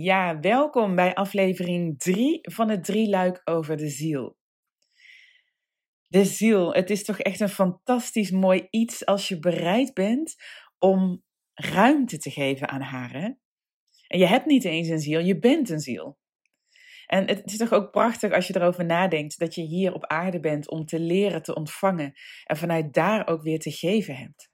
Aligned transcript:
Ja, 0.00 0.40
welkom 0.40 0.94
bij 0.94 1.14
aflevering 1.14 1.98
3 1.98 2.38
van 2.42 2.68
het 2.68 2.84
drieluik 2.84 3.40
over 3.44 3.76
de 3.76 3.88
ziel. 3.88 4.36
De 6.06 6.24
ziel, 6.24 6.74
het 6.74 6.90
is 6.90 7.04
toch 7.04 7.18
echt 7.18 7.40
een 7.40 7.48
fantastisch 7.48 8.30
mooi 8.30 8.66
iets 8.70 9.06
als 9.06 9.28
je 9.28 9.38
bereid 9.38 9.94
bent 9.94 10.36
om 10.78 11.22
ruimte 11.54 12.18
te 12.18 12.30
geven 12.30 12.68
aan 12.68 12.80
haar. 12.80 13.12
Hè? 13.12 13.28
En 14.06 14.18
je 14.18 14.26
hebt 14.26 14.46
niet 14.46 14.64
eens 14.64 14.88
een 14.88 15.00
ziel, 15.00 15.20
je 15.20 15.38
bent 15.38 15.70
een 15.70 15.80
ziel. 15.80 16.18
En 17.06 17.28
het 17.28 17.42
is 17.44 17.56
toch 17.56 17.72
ook 17.72 17.90
prachtig 17.90 18.32
als 18.32 18.46
je 18.46 18.56
erover 18.56 18.84
nadenkt 18.84 19.38
dat 19.38 19.54
je 19.54 19.62
hier 19.62 19.94
op 19.94 20.06
aarde 20.06 20.40
bent 20.40 20.70
om 20.70 20.86
te 20.86 21.00
leren, 21.00 21.42
te 21.42 21.54
ontvangen 21.54 22.12
en 22.44 22.56
vanuit 22.56 22.94
daar 22.94 23.26
ook 23.26 23.42
weer 23.42 23.58
te 23.58 23.70
geven 23.70 24.16
hebt. 24.16 24.50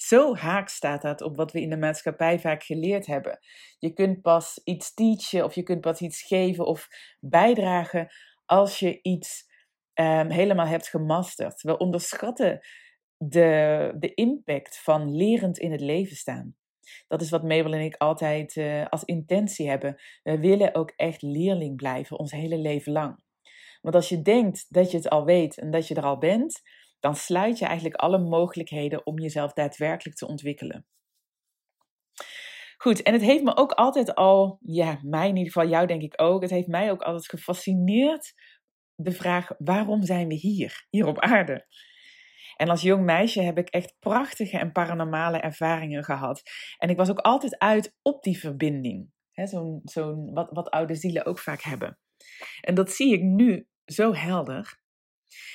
Zo 0.00 0.34
haak 0.34 0.68
staat 0.68 1.02
dat 1.02 1.22
op 1.22 1.36
wat 1.36 1.52
we 1.52 1.60
in 1.60 1.70
de 1.70 1.76
maatschappij 1.76 2.40
vaak 2.40 2.62
geleerd 2.62 3.06
hebben. 3.06 3.38
Je 3.78 3.92
kunt 3.92 4.22
pas 4.22 4.60
iets 4.64 4.94
teachen 4.94 5.44
of 5.44 5.54
je 5.54 5.62
kunt 5.62 5.80
pas 5.80 6.00
iets 6.00 6.22
geven 6.22 6.66
of 6.66 6.88
bijdragen 7.20 8.08
als 8.44 8.78
je 8.78 9.02
iets 9.02 9.46
um, 9.94 10.30
helemaal 10.30 10.66
hebt 10.66 10.88
gemasterd. 10.88 11.62
We 11.62 11.76
onderschatten 11.76 12.60
de, 13.16 13.92
de 13.98 14.14
impact 14.14 14.78
van 14.78 15.16
lerend 15.16 15.58
in 15.58 15.72
het 15.72 15.80
leven 15.80 16.16
staan. 16.16 16.56
Dat 17.08 17.20
is 17.20 17.30
wat 17.30 17.42
Mabel 17.42 17.72
en 17.72 17.84
ik 17.84 17.96
altijd 17.96 18.56
uh, 18.56 18.86
als 18.86 19.04
intentie 19.04 19.68
hebben. 19.68 20.00
We 20.22 20.38
willen 20.38 20.74
ook 20.74 20.92
echt 20.96 21.22
leerling 21.22 21.76
blijven, 21.76 22.18
ons 22.18 22.32
hele 22.32 22.58
leven 22.58 22.92
lang. 22.92 23.22
Want 23.80 23.94
als 23.94 24.08
je 24.08 24.22
denkt 24.22 24.66
dat 24.68 24.90
je 24.90 24.96
het 24.96 25.08
al 25.08 25.24
weet 25.24 25.58
en 25.58 25.70
dat 25.70 25.88
je 25.88 25.94
er 25.94 26.04
al 26.04 26.18
bent, 26.18 26.60
dan 27.00 27.14
sluit 27.14 27.58
je 27.58 27.64
eigenlijk 27.64 27.96
alle 27.96 28.18
mogelijkheden 28.18 29.06
om 29.06 29.18
jezelf 29.18 29.52
daadwerkelijk 29.52 30.16
te 30.16 30.26
ontwikkelen. 30.26 30.86
Goed, 32.76 33.02
en 33.02 33.12
het 33.12 33.22
heeft 33.22 33.42
me 33.42 33.56
ook 33.56 33.72
altijd 33.72 34.14
al, 34.14 34.58
ja, 34.60 34.98
mij 35.02 35.28
in 35.28 35.36
ieder 35.36 35.52
geval, 35.52 35.68
jou 35.68 35.86
denk 35.86 36.02
ik 36.02 36.14
ook, 36.16 36.42
het 36.42 36.50
heeft 36.50 36.66
mij 36.66 36.90
ook 36.90 37.02
altijd 37.02 37.28
gefascineerd 37.28 38.34
de 38.94 39.12
vraag: 39.12 39.50
waarom 39.58 40.02
zijn 40.02 40.28
we 40.28 40.34
hier, 40.34 40.86
hier 40.90 41.06
op 41.06 41.18
aarde? 41.18 41.66
En 42.56 42.68
als 42.68 42.82
jong 42.82 43.04
meisje 43.04 43.42
heb 43.42 43.58
ik 43.58 43.68
echt 43.68 43.96
prachtige 43.98 44.58
en 44.58 44.72
paranormale 44.72 45.38
ervaringen 45.38 46.04
gehad. 46.04 46.42
En 46.78 46.88
ik 46.88 46.96
was 46.96 47.10
ook 47.10 47.18
altijd 47.18 47.58
uit 47.58 47.96
op 48.02 48.22
die 48.22 48.38
verbinding. 48.38 49.10
Zo'n, 49.32 49.80
zo'n, 49.84 50.32
wat, 50.32 50.50
wat 50.50 50.70
oude 50.70 50.94
zielen 50.94 51.26
ook 51.26 51.38
vaak 51.38 51.62
hebben. 51.62 51.98
En 52.60 52.74
dat 52.74 52.90
zie 52.90 53.12
ik 53.12 53.22
nu 53.22 53.68
zo 53.84 54.14
helder. 54.14 54.80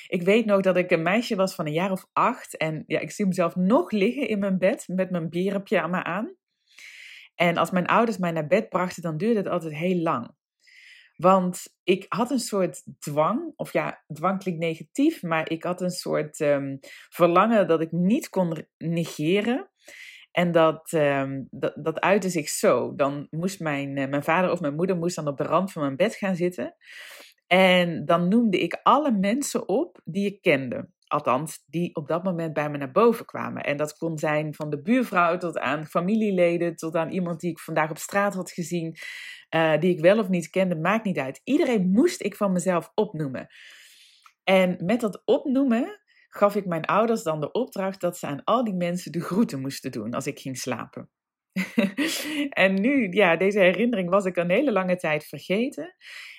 Ik 0.06 0.22
weet 0.22 0.44
nog 0.44 0.60
dat 0.60 0.76
ik 0.76 0.90
een 0.90 1.02
meisje 1.02 1.36
was 1.36 1.54
van 1.54 1.66
een 1.66 1.72
jaar 1.72 1.90
of 1.90 2.06
acht. 2.12 2.56
En 2.56 2.84
ja, 2.86 3.00
ik 3.00 3.10
zie 3.10 3.26
mezelf 3.26 3.56
nog 3.56 3.90
liggen 3.90 4.28
in 4.28 4.38
mijn 4.38 4.58
bed 4.58 4.84
met 4.86 5.10
mijn 5.10 5.30
berenpyjama 5.30 6.04
aan. 6.04 6.36
En 7.34 7.56
als 7.56 7.70
mijn 7.70 7.86
ouders 7.86 8.18
mij 8.18 8.30
naar 8.30 8.46
bed 8.46 8.68
brachten, 8.68 9.02
dan 9.02 9.16
duurde 9.16 9.38
het 9.38 9.48
altijd 9.48 9.74
heel 9.74 9.96
lang. 9.96 10.34
Want 11.16 11.62
ik 11.84 12.06
had 12.08 12.30
een 12.30 12.38
soort 12.38 12.82
dwang, 12.98 13.52
of 13.56 13.72
ja, 13.72 14.04
dwang 14.12 14.38
klinkt 14.38 14.60
negatief, 14.60 15.22
maar 15.22 15.50
ik 15.50 15.62
had 15.62 15.80
een 15.80 15.90
soort 15.90 16.40
um, 16.40 16.78
verlangen 17.08 17.68
dat 17.68 17.80
ik 17.80 17.92
niet 17.92 18.28
kon 18.28 18.66
negeren. 18.78 19.70
En 20.30 20.52
dat, 20.52 20.92
um, 20.92 21.46
dat, 21.50 21.72
dat 21.76 22.00
uitte 22.00 22.28
zich 22.28 22.48
zo. 22.48 22.94
Dan 22.94 23.26
moest 23.30 23.60
mijn, 23.60 23.96
uh, 23.96 24.08
mijn 24.08 24.24
vader 24.24 24.50
of 24.50 24.60
mijn 24.60 24.74
moeder 24.74 24.96
moest 24.96 25.16
dan 25.16 25.28
op 25.28 25.36
de 25.36 25.44
rand 25.44 25.72
van 25.72 25.82
mijn 25.82 25.96
bed 25.96 26.14
gaan 26.14 26.36
zitten. 26.36 26.76
En 27.46 28.04
dan 28.04 28.28
noemde 28.28 28.58
ik 28.58 28.80
alle 28.82 29.12
mensen 29.12 29.68
op 29.68 30.00
die 30.04 30.26
ik 30.26 30.42
kende. 30.42 30.88
Althans, 31.06 31.64
die 31.66 31.94
op 31.94 32.08
dat 32.08 32.24
moment 32.24 32.52
bij 32.52 32.70
me 32.70 32.78
naar 32.78 32.92
boven 32.92 33.24
kwamen. 33.24 33.62
En 33.62 33.76
dat 33.76 33.96
kon 33.96 34.18
zijn 34.18 34.54
van 34.54 34.70
de 34.70 34.82
buurvrouw 34.82 35.36
tot 35.36 35.58
aan 35.58 35.86
familieleden, 35.86 36.76
tot 36.76 36.94
aan 36.94 37.10
iemand 37.10 37.40
die 37.40 37.50
ik 37.50 37.58
vandaag 37.58 37.90
op 37.90 37.98
straat 37.98 38.34
had 38.34 38.50
gezien, 38.50 38.96
uh, 39.54 39.78
die 39.78 39.90
ik 39.90 40.00
wel 40.00 40.18
of 40.18 40.28
niet 40.28 40.50
kende, 40.50 40.76
maakt 40.76 41.04
niet 41.04 41.18
uit. 41.18 41.40
Iedereen 41.44 41.90
moest 41.90 42.22
ik 42.22 42.36
van 42.36 42.52
mezelf 42.52 42.90
opnoemen. 42.94 43.46
En 44.44 44.76
met 44.84 45.00
dat 45.00 45.22
opnoemen 45.24 46.00
gaf 46.28 46.56
ik 46.56 46.66
mijn 46.66 46.84
ouders 46.84 47.22
dan 47.22 47.40
de 47.40 47.52
opdracht 47.52 48.00
dat 48.00 48.18
ze 48.18 48.26
aan 48.26 48.44
al 48.44 48.64
die 48.64 48.74
mensen 48.74 49.12
de 49.12 49.20
groeten 49.20 49.60
moesten 49.60 49.92
doen 49.92 50.14
als 50.14 50.26
ik 50.26 50.38
ging 50.38 50.58
slapen. 50.58 51.10
en 52.64 52.80
nu, 52.80 53.08
ja, 53.10 53.36
deze 53.36 53.58
herinnering 53.58 54.10
was 54.10 54.24
ik 54.24 54.36
een 54.36 54.50
hele 54.50 54.72
lange 54.72 54.96
tijd 54.96 55.24
vergeten. 55.24 55.94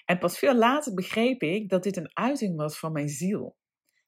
En 0.06 0.20
pas 0.20 0.40
veel 0.40 0.56
later 0.56 0.94
begreep 0.94 1.42
ik 1.42 1.70
dat 1.70 1.84
dit 1.84 1.98
een 1.98 2.12
uiting 2.14 2.56
was 2.56 2.80
van 2.80 2.92
mijn 2.92 3.10
ziel. 3.10 3.58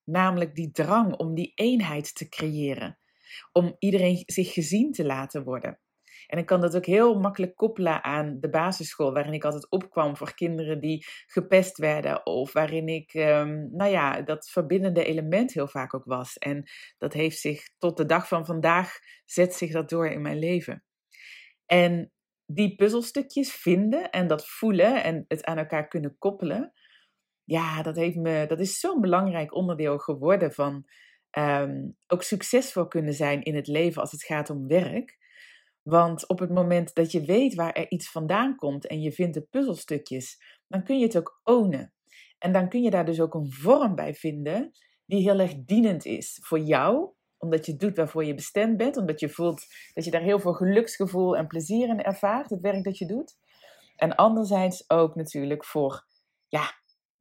Namelijk 0.03 0.55
die 0.55 0.71
drang 0.71 1.15
om 1.15 1.35
die 1.35 1.51
eenheid 1.55 2.15
te 2.15 2.29
creëren. 2.29 2.99
Om 3.51 3.75
iedereen 3.79 4.23
zich 4.25 4.53
gezien 4.53 4.91
te 4.91 5.05
laten 5.05 5.43
worden. 5.43 5.79
En 6.27 6.37
ik 6.37 6.45
kan 6.45 6.61
dat 6.61 6.75
ook 6.75 6.85
heel 6.85 7.19
makkelijk 7.19 7.55
koppelen 7.55 8.03
aan 8.03 8.37
de 8.39 8.49
basisschool, 8.49 9.13
waarin 9.13 9.33
ik 9.33 9.43
altijd 9.43 9.71
opkwam 9.71 10.17
voor 10.17 10.33
kinderen 10.33 10.79
die 10.79 11.05
gepest 11.25 11.77
werden. 11.77 12.25
Of 12.25 12.53
waarin 12.53 12.87
ik, 12.87 13.13
um, 13.13 13.69
nou 13.71 13.91
ja, 13.91 14.21
dat 14.21 14.49
verbindende 14.49 15.03
element 15.03 15.53
heel 15.53 15.67
vaak 15.67 15.93
ook 15.93 16.05
was. 16.05 16.37
En 16.37 16.69
dat 16.97 17.13
heeft 17.13 17.39
zich 17.39 17.69
tot 17.77 17.97
de 17.97 18.05
dag 18.05 18.27
van 18.27 18.45
vandaag, 18.45 18.99
zet 19.25 19.53
zich 19.53 19.71
dat 19.71 19.89
door 19.89 20.07
in 20.07 20.21
mijn 20.21 20.39
leven. 20.39 20.83
En 21.65 22.11
die 22.47 22.75
puzzelstukjes 22.75 23.51
vinden 23.51 24.09
en 24.09 24.27
dat 24.27 24.47
voelen 24.47 25.03
en 25.03 25.25
het 25.27 25.45
aan 25.45 25.57
elkaar 25.57 25.87
kunnen 25.87 26.15
koppelen, 26.17 26.73
ja, 27.43 27.81
dat, 27.81 27.95
heeft 27.95 28.15
me, 28.15 28.45
dat 28.47 28.59
is 28.59 28.79
zo'n 28.79 29.01
belangrijk 29.01 29.55
onderdeel 29.55 29.97
geworden 29.97 30.53
van 30.53 30.85
um, 31.37 31.97
ook 32.07 32.23
succesvol 32.23 32.87
kunnen 32.87 33.13
zijn 33.13 33.43
in 33.43 33.55
het 33.55 33.67
leven 33.67 34.01
als 34.01 34.11
het 34.11 34.23
gaat 34.23 34.49
om 34.49 34.67
werk. 34.67 35.17
Want 35.81 36.27
op 36.27 36.39
het 36.39 36.49
moment 36.49 36.95
dat 36.95 37.11
je 37.11 37.25
weet 37.25 37.55
waar 37.55 37.73
er 37.73 37.91
iets 37.91 38.11
vandaan 38.11 38.55
komt 38.55 38.87
en 38.87 39.01
je 39.01 39.11
vindt 39.11 39.33
de 39.33 39.41
puzzelstukjes, 39.41 40.37
dan 40.67 40.83
kun 40.83 40.99
je 40.99 41.05
het 41.05 41.17
ook 41.17 41.39
ownen. 41.43 41.93
En 42.37 42.51
dan 42.51 42.69
kun 42.69 42.81
je 42.81 42.89
daar 42.89 43.05
dus 43.05 43.21
ook 43.21 43.33
een 43.33 43.51
vorm 43.51 43.95
bij 43.95 44.13
vinden 44.13 44.71
die 45.05 45.21
heel 45.21 45.39
erg 45.39 45.53
dienend 45.65 46.05
is 46.05 46.39
voor 46.43 46.59
jou, 46.59 47.13
omdat 47.47 47.65
je 47.65 47.75
doet 47.75 47.97
waarvoor 47.97 48.25
je 48.25 48.33
bestemd 48.33 48.77
bent, 48.77 48.97
omdat 48.97 49.19
je 49.19 49.29
voelt 49.29 49.65
dat 49.93 50.05
je 50.05 50.11
daar 50.11 50.21
heel 50.21 50.39
veel 50.39 50.53
geluksgevoel 50.53 51.37
en 51.37 51.47
plezier 51.47 51.89
in 51.89 52.03
ervaart, 52.03 52.49
het 52.49 52.61
werk 52.61 52.83
dat 52.83 52.97
je 52.97 53.05
doet. 53.05 53.35
En 53.95 54.15
anderzijds 54.15 54.89
ook 54.89 55.15
natuurlijk 55.15 55.65
voor 55.65 56.05
ja, 56.47 56.71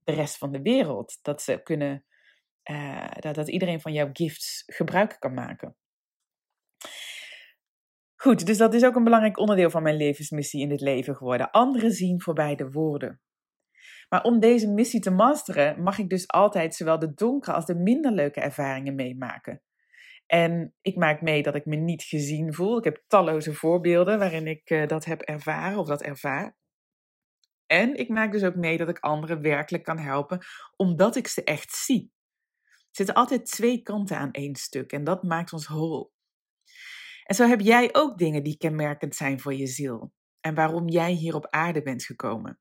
de 0.05 0.13
rest 0.13 0.39
van 0.39 0.53
de 0.53 0.63
wereld, 0.63 1.19
dat 1.23 1.43
ze 1.43 1.61
kunnen, 1.63 2.05
uh, 2.71 3.09
dat, 3.19 3.35
dat 3.35 3.49
iedereen 3.49 3.81
van 3.81 3.93
jouw 3.93 4.11
gifts 4.13 4.63
gebruik 4.67 5.17
kan 5.19 5.35
maken. 5.35 5.77
Goed, 8.17 8.47
dus 8.47 8.59
dat 8.59 8.75
is 8.75 8.85
ook 8.85 8.97
een 8.97 9.05
belangrijk 9.05 9.39
onderdeel 9.39 9.71
van 9.71 9.83
mijn 9.83 9.97
levensmissie 9.97 10.61
in 10.61 10.69
dit 10.69 10.81
leven 10.81 11.17
geworden. 11.17 11.51
Anderen 11.51 11.93
zien 11.93 12.21
voorbij 12.21 12.55
de 12.55 12.71
woorden. 12.71 13.21
Maar 14.09 14.23
om 14.23 14.41
deze 14.41 14.69
missie 14.69 15.01
te 15.01 15.11
masteren, 15.11 15.83
mag 15.83 15.99
ik 15.99 16.09
dus 16.09 16.29
altijd 16.29 16.75
zowel 16.75 16.99
de 16.99 17.15
donkere 17.15 17.57
als 17.57 17.67
de 17.67 17.75
minder 17.75 18.13
leuke 18.13 18.41
ervaringen 18.41 18.95
meemaken. 18.95 19.63
En 20.27 20.75
ik 20.81 20.97
maak 20.97 21.21
mee 21.21 21.43
dat 21.43 21.55
ik 21.55 21.65
me 21.65 21.77
niet 21.77 22.03
gezien 22.03 22.55
voel. 22.55 22.79
Ik 22.79 22.85
heb 22.85 23.05
talloze 23.07 23.55
voorbeelden 23.55 24.19
waarin 24.19 24.47
ik 24.47 24.71
uh, 24.71 24.87
dat 24.87 25.05
heb 25.05 25.21
ervaren 25.21 25.79
of 25.79 25.87
dat 25.87 26.03
ervaar. 26.03 26.57
En 27.67 27.95
ik 27.95 28.09
maak 28.09 28.33
dus 28.33 28.43
ook 28.43 28.55
mee 28.55 28.77
dat 28.77 28.89
ik 28.89 28.99
anderen 28.99 29.43
werkelijk 29.43 29.85
kan 29.85 29.99
helpen, 29.99 30.41
omdat 30.77 31.17
ik 31.17 31.27
ze 31.29 31.45
echt 31.45 31.75
zie. 31.75 32.13
Er 32.65 33.05
zitten 33.05 33.15
altijd 33.15 33.47
twee 33.47 33.83
kanten 33.83 34.19
aan 34.19 34.31
één 34.31 34.55
stuk 34.55 34.93
en 34.93 35.05
dat 35.05 35.23
maakt 35.23 35.53
ons 35.53 35.67
whole. 35.67 36.11
En 37.25 37.35
zo 37.35 37.49
heb 37.49 37.61
jij 37.61 37.89
ook 37.93 38.19
dingen 38.19 38.43
die 38.43 38.57
kenmerkend 38.57 39.15
zijn 39.15 39.41
voor 39.41 39.55
je 39.55 39.67
ziel 39.67 40.13
en 40.41 40.55
waarom 40.55 40.89
jij 40.89 41.13
hier 41.13 41.35
op 41.35 41.47
aarde 41.51 41.83
bent 41.83 42.05
gekomen. 42.05 42.61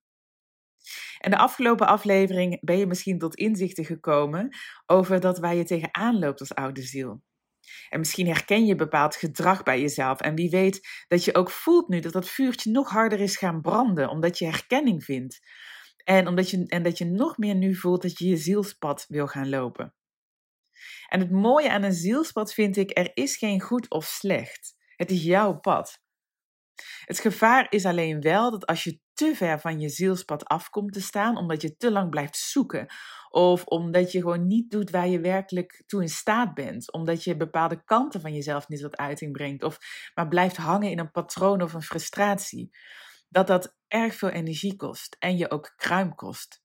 En 1.19 1.31
de 1.31 1.37
afgelopen 1.37 1.87
aflevering 1.87 2.59
ben 2.61 2.77
je 2.77 2.85
misschien 2.85 3.19
tot 3.19 3.35
inzichten 3.35 3.85
gekomen 3.85 4.57
over 4.85 5.19
dat 5.19 5.39
waar 5.39 5.55
je 5.55 5.63
tegenaan 5.63 6.19
loopt 6.19 6.39
als 6.39 6.55
oude 6.55 6.81
ziel. 6.81 7.21
En 7.89 7.99
misschien 7.99 8.27
herken 8.27 8.65
je 8.65 8.75
bepaald 8.75 9.15
gedrag 9.15 9.63
bij 9.63 9.81
jezelf. 9.81 10.21
En 10.21 10.35
wie 10.35 10.49
weet 10.49 11.05
dat 11.07 11.23
je 11.23 11.35
ook 11.35 11.49
voelt 11.49 11.87
nu 11.87 11.99
dat 11.99 12.13
dat 12.13 12.29
vuurtje 12.29 12.71
nog 12.71 12.89
harder 12.89 13.19
is 13.19 13.37
gaan 13.37 13.61
branden, 13.61 14.09
omdat 14.09 14.37
je 14.37 14.45
herkenning 14.45 15.03
vindt. 15.03 15.39
En, 16.03 16.27
omdat 16.27 16.49
je, 16.49 16.65
en 16.67 16.83
dat 16.83 16.97
je 16.97 17.05
nog 17.05 17.37
meer 17.37 17.55
nu 17.55 17.75
voelt 17.75 18.01
dat 18.01 18.17
je 18.17 18.27
je 18.27 18.37
zielspad 18.37 19.05
wil 19.07 19.27
gaan 19.27 19.49
lopen. 19.49 19.93
En 21.07 21.19
het 21.19 21.31
mooie 21.31 21.71
aan 21.71 21.83
een 21.83 21.93
zielspad 21.93 22.53
vind 22.53 22.77
ik, 22.77 22.97
er 22.97 23.11
is 23.13 23.37
geen 23.37 23.61
goed 23.61 23.89
of 23.89 24.05
slecht. 24.05 24.75
Het 24.95 25.11
is 25.11 25.23
jouw 25.23 25.59
pad. 25.59 26.03
Het 27.05 27.19
gevaar 27.19 27.67
is 27.69 27.85
alleen 27.85 28.21
wel 28.21 28.51
dat 28.51 28.65
als 28.65 28.83
je 28.83 28.99
te 29.13 29.35
ver 29.35 29.59
van 29.59 29.79
je 29.79 29.89
zielspad 29.89 30.45
afkomt 30.45 30.93
te 30.93 31.01
staan, 31.01 31.37
omdat 31.37 31.61
je 31.61 31.75
te 31.75 31.91
lang 31.91 32.09
blijft 32.09 32.37
zoeken, 32.37 32.87
of 33.35 33.65
omdat 33.65 34.11
je 34.11 34.19
gewoon 34.19 34.47
niet 34.47 34.71
doet 34.71 34.89
waar 34.89 35.07
je 35.07 35.19
werkelijk 35.19 35.83
toe 35.85 36.01
in 36.01 36.09
staat 36.09 36.53
bent, 36.53 36.91
omdat 36.91 37.23
je 37.23 37.37
bepaalde 37.37 37.83
kanten 37.83 38.21
van 38.21 38.33
jezelf 38.33 38.67
niet 38.67 38.81
tot 38.81 38.97
uiting 38.97 39.31
brengt, 39.31 39.63
of 39.63 39.77
maar 40.13 40.27
blijft 40.27 40.57
hangen 40.57 40.89
in 40.89 40.99
een 40.99 41.11
patroon 41.11 41.61
of 41.61 41.73
een 41.73 41.81
frustratie, 41.81 42.69
dat 43.29 43.47
dat 43.47 43.75
erg 43.87 44.15
veel 44.15 44.29
energie 44.29 44.75
kost 44.75 45.15
en 45.19 45.37
je 45.37 45.51
ook 45.51 45.73
kruim 45.75 46.15
kost. 46.15 46.63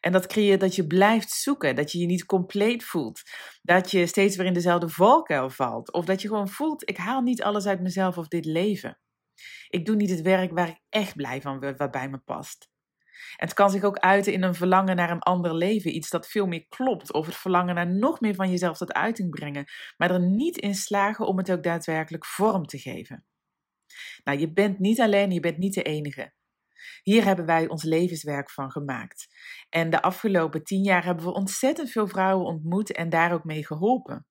En 0.00 0.12
dat 0.12 0.26
creëert 0.26 0.60
dat 0.60 0.74
je 0.74 0.86
blijft 0.86 1.30
zoeken, 1.30 1.76
dat 1.76 1.92
je 1.92 1.98
je 1.98 2.06
niet 2.06 2.26
compleet 2.26 2.84
voelt, 2.84 3.22
dat 3.62 3.90
je 3.90 4.06
steeds 4.06 4.36
weer 4.36 4.46
in 4.46 4.52
dezelfde 4.54 4.88
valkuil 4.88 5.50
valt, 5.50 5.92
of 5.92 6.04
dat 6.04 6.22
je 6.22 6.28
gewoon 6.28 6.48
voelt: 6.48 6.88
ik 6.88 6.96
haal 6.96 7.20
niet 7.20 7.42
alles 7.42 7.66
uit 7.66 7.80
mezelf 7.80 8.18
of 8.18 8.28
dit 8.28 8.44
leven. 8.44 8.98
Ik 9.68 9.86
doe 9.86 9.96
niet 9.96 10.10
het 10.10 10.22
werk 10.22 10.52
waar 10.52 10.68
ik 10.68 10.80
echt 10.88 11.16
blij 11.16 11.40
van 11.40 11.60
word, 11.60 11.78
wat 11.78 11.90
bij 11.90 12.08
me 12.08 12.18
past. 12.18 12.68
Het 13.36 13.54
kan 13.54 13.70
zich 13.70 13.82
ook 13.82 13.98
uiten 13.98 14.32
in 14.32 14.42
een 14.42 14.54
verlangen 14.54 14.96
naar 14.96 15.10
een 15.10 15.22
ander 15.22 15.54
leven, 15.54 15.94
iets 15.94 16.10
dat 16.10 16.28
veel 16.28 16.46
meer 16.46 16.66
klopt, 16.68 17.12
of 17.12 17.26
het 17.26 17.36
verlangen 17.36 17.74
naar 17.74 17.90
nog 17.90 18.20
meer 18.20 18.34
van 18.34 18.50
jezelf 18.50 18.76
tot 18.76 18.92
uiting 18.92 19.30
brengen, 19.30 19.64
maar 19.96 20.10
er 20.10 20.20
niet 20.20 20.56
in 20.56 20.74
slagen 20.74 21.26
om 21.26 21.38
het 21.38 21.52
ook 21.52 21.62
daadwerkelijk 21.62 22.26
vorm 22.26 22.66
te 22.66 22.78
geven. 22.78 23.24
Nou, 24.24 24.38
je 24.38 24.52
bent 24.52 24.78
niet 24.78 25.00
alleen, 25.00 25.30
je 25.30 25.40
bent 25.40 25.58
niet 25.58 25.74
de 25.74 25.82
enige. 25.82 26.32
Hier 27.02 27.24
hebben 27.24 27.46
wij 27.46 27.68
ons 27.68 27.82
levenswerk 27.82 28.50
van 28.50 28.70
gemaakt. 28.70 29.26
En 29.68 29.90
de 29.90 30.02
afgelopen 30.02 30.64
tien 30.64 30.82
jaar 30.82 31.04
hebben 31.04 31.24
we 31.24 31.32
ontzettend 31.32 31.90
veel 31.90 32.06
vrouwen 32.06 32.46
ontmoet 32.46 32.92
en 32.92 33.08
daar 33.08 33.32
ook 33.32 33.44
mee 33.44 33.66
geholpen. 33.66 34.26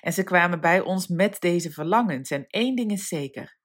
En 0.00 0.12
ze 0.12 0.24
kwamen 0.24 0.60
bij 0.60 0.80
ons 0.80 1.08
met 1.08 1.40
deze 1.40 1.70
verlangens. 1.70 2.30
En 2.30 2.46
één 2.46 2.76
ding 2.76 2.90
is 2.90 3.08
zeker: 3.08 3.58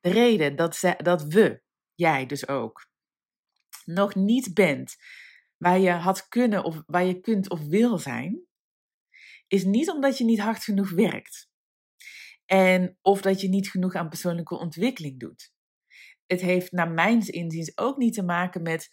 de 0.00 0.10
reden 0.10 0.56
dat, 0.56 0.76
ze, 0.76 0.94
dat 0.96 1.22
we, 1.22 1.62
jij 1.94 2.26
dus 2.26 2.48
ook, 2.48 2.89
nog 3.92 4.14
niet 4.14 4.54
bent 4.54 4.96
waar 5.56 5.78
je 5.78 5.90
had 5.90 6.28
kunnen 6.28 6.64
of 6.64 6.82
waar 6.86 7.04
je 7.04 7.20
kunt 7.20 7.50
of 7.50 7.66
wil 7.66 7.98
zijn, 7.98 8.46
is 9.46 9.64
niet 9.64 9.90
omdat 9.90 10.18
je 10.18 10.24
niet 10.24 10.40
hard 10.40 10.64
genoeg 10.64 10.90
werkt. 10.90 11.50
En 12.46 12.98
of 13.02 13.20
dat 13.20 13.40
je 13.40 13.48
niet 13.48 13.70
genoeg 13.70 13.94
aan 13.94 14.08
persoonlijke 14.08 14.58
ontwikkeling 14.58 15.20
doet. 15.20 15.52
Het 16.26 16.40
heeft 16.40 16.72
naar 16.72 16.90
mijn 16.90 17.26
inziens 17.26 17.78
ook 17.78 17.96
niet 17.96 18.14
te 18.14 18.22
maken 18.22 18.62
met 18.62 18.88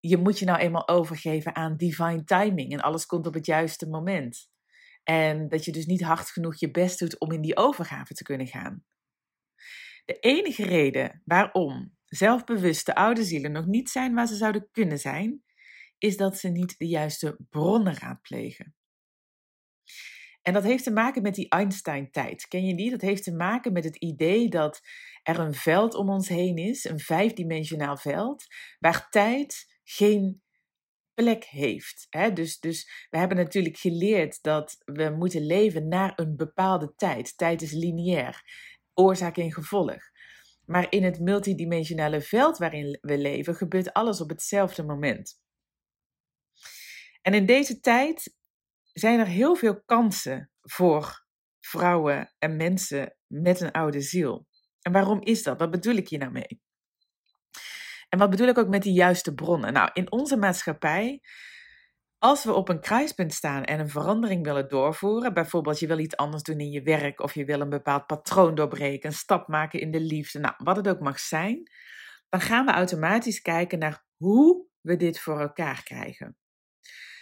je 0.00 0.16
moet 0.16 0.38
je 0.38 0.44
nou 0.44 0.58
eenmaal 0.58 0.88
overgeven 0.88 1.54
aan 1.54 1.76
divine 1.76 2.24
timing 2.24 2.72
en 2.72 2.80
alles 2.80 3.06
komt 3.06 3.26
op 3.26 3.34
het 3.34 3.46
juiste 3.46 3.88
moment. 3.88 4.50
En 5.02 5.48
dat 5.48 5.64
je 5.64 5.72
dus 5.72 5.86
niet 5.86 6.02
hard 6.02 6.30
genoeg 6.30 6.58
je 6.58 6.70
best 6.70 6.98
doet 6.98 7.18
om 7.18 7.32
in 7.32 7.40
die 7.40 7.56
overgave 7.56 8.14
te 8.14 8.22
kunnen 8.22 8.46
gaan. 8.46 8.84
De 10.04 10.18
enige 10.18 10.64
reden 10.64 11.22
waarom 11.24 11.97
zelfbewuste 12.08 12.94
oude 12.94 13.24
zielen 13.24 13.52
nog 13.52 13.66
niet 13.66 13.90
zijn 13.90 14.14
waar 14.14 14.26
ze 14.26 14.36
zouden 14.36 14.68
kunnen 14.70 14.98
zijn, 14.98 15.42
is 15.98 16.16
dat 16.16 16.38
ze 16.38 16.48
niet 16.48 16.78
de 16.78 16.86
juiste 16.86 17.36
bronnen 17.50 17.94
raadplegen. 17.98 18.74
En 20.42 20.52
dat 20.52 20.62
heeft 20.62 20.84
te 20.84 20.92
maken 20.92 21.22
met 21.22 21.34
die 21.34 21.48
Einstein-tijd. 21.48 22.46
Ken 22.46 22.66
je 22.66 22.74
die? 22.74 22.90
Dat 22.90 23.00
heeft 23.00 23.22
te 23.22 23.34
maken 23.34 23.72
met 23.72 23.84
het 23.84 23.96
idee 23.96 24.48
dat 24.48 24.80
er 25.22 25.38
een 25.38 25.54
veld 25.54 25.94
om 25.94 26.10
ons 26.10 26.28
heen 26.28 26.56
is, 26.56 26.84
een 26.84 26.98
vijfdimensionaal 26.98 27.96
veld, 27.96 28.46
waar 28.78 29.08
tijd 29.10 29.80
geen 29.84 30.42
plek 31.14 31.44
heeft. 31.44 32.06
Dus, 32.34 32.58
dus 32.58 33.06
we 33.10 33.18
hebben 33.18 33.36
natuurlijk 33.36 33.76
geleerd 33.76 34.42
dat 34.42 34.76
we 34.84 35.14
moeten 35.18 35.46
leven 35.46 35.88
naar 35.88 36.12
een 36.16 36.36
bepaalde 36.36 36.92
tijd. 36.96 37.36
Tijd 37.36 37.62
is 37.62 37.72
lineair, 37.72 38.42
oorzaak 38.94 39.36
en 39.36 39.52
gevolg. 39.52 40.02
Maar 40.68 40.86
in 40.90 41.04
het 41.04 41.20
multidimensionale 41.20 42.20
veld 42.20 42.58
waarin 42.58 42.98
we 43.00 43.18
leven, 43.18 43.54
gebeurt 43.54 43.92
alles 43.92 44.20
op 44.20 44.28
hetzelfde 44.28 44.82
moment. 44.82 45.40
En 47.22 47.34
in 47.34 47.46
deze 47.46 47.80
tijd 47.80 48.36
zijn 48.92 49.18
er 49.18 49.26
heel 49.26 49.54
veel 49.54 49.82
kansen 49.82 50.50
voor 50.60 51.26
vrouwen 51.60 52.34
en 52.38 52.56
mensen 52.56 53.16
met 53.26 53.60
een 53.60 53.72
oude 53.72 54.00
ziel. 54.00 54.46
En 54.80 54.92
waarom 54.92 55.20
is 55.22 55.42
dat? 55.42 55.58
Wat 55.58 55.70
bedoel 55.70 55.94
ik 55.94 56.08
hier 56.08 56.18
nou 56.18 56.32
mee? 56.32 56.60
En 58.08 58.18
wat 58.18 58.30
bedoel 58.30 58.48
ik 58.48 58.58
ook 58.58 58.68
met 58.68 58.82
die 58.82 58.92
juiste 58.92 59.34
bronnen? 59.34 59.72
Nou, 59.72 59.90
in 59.92 60.12
onze 60.12 60.36
maatschappij, 60.36 61.20
als 62.18 62.44
we 62.44 62.52
op 62.52 62.68
een 62.68 62.80
kruispunt 62.80 63.34
staan 63.34 63.64
en 63.64 63.80
een 63.80 63.88
verandering 63.88 64.44
willen 64.44 64.68
doorvoeren, 64.68 65.34
bijvoorbeeld 65.34 65.78
je 65.78 65.86
wil 65.86 65.98
iets 65.98 66.16
anders 66.16 66.42
doen 66.42 66.58
in 66.58 66.70
je 66.70 66.82
werk 66.82 67.20
of 67.20 67.34
je 67.34 67.44
wil 67.44 67.60
een 67.60 67.68
bepaald 67.68 68.06
patroon 68.06 68.54
doorbreken, 68.54 69.08
een 69.08 69.16
stap 69.16 69.48
maken 69.48 69.80
in 69.80 69.90
de 69.90 70.00
liefde, 70.00 70.38
nou, 70.38 70.54
wat 70.58 70.76
het 70.76 70.88
ook 70.88 71.00
mag 71.00 71.20
zijn, 71.20 71.70
dan 72.28 72.40
gaan 72.40 72.64
we 72.66 72.72
automatisch 72.72 73.42
kijken 73.42 73.78
naar 73.78 74.04
hoe 74.16 74.66
we 74.80 74.96
dit 74.96 75.20
voor 75.20 75.40
elkaar 75.40 75.82
krijgen. 75.82 76.36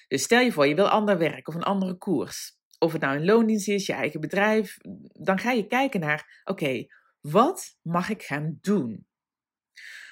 Dus 0.08 0.22
stel 0.22 0.40
je 0.40 0.52
voor, 0.52 0.66
je 0.66 0.75
wil 0.75 0.88
ander 0.88 1.19
werk 1.19 1.48
of 1.48 1.54
een 1.54 1.62
andere 1.62 1.96
koers. 1.96 2.54
Of 2.78 2.93
het 2.93 3.00
nou 3.00 3.16
een 3.16 3.25
loondienst 3.25 3.69
is, 3.69 3.87
je 3.87 3.93
eigen 3.93 4.20
bedrijf. 4.20 4.76
Dan 5.12 5.38
ga 5.38 5.50
je 5.50 5.66
kijken 5.66 6.00
naar, 6.00 6.43
oké, 6.44 6.87
wat 7.20 7.76
mag 7.82 8.08
ik 8.08 8.22
gaan 8.22 8.58
doen? 8.60 9.06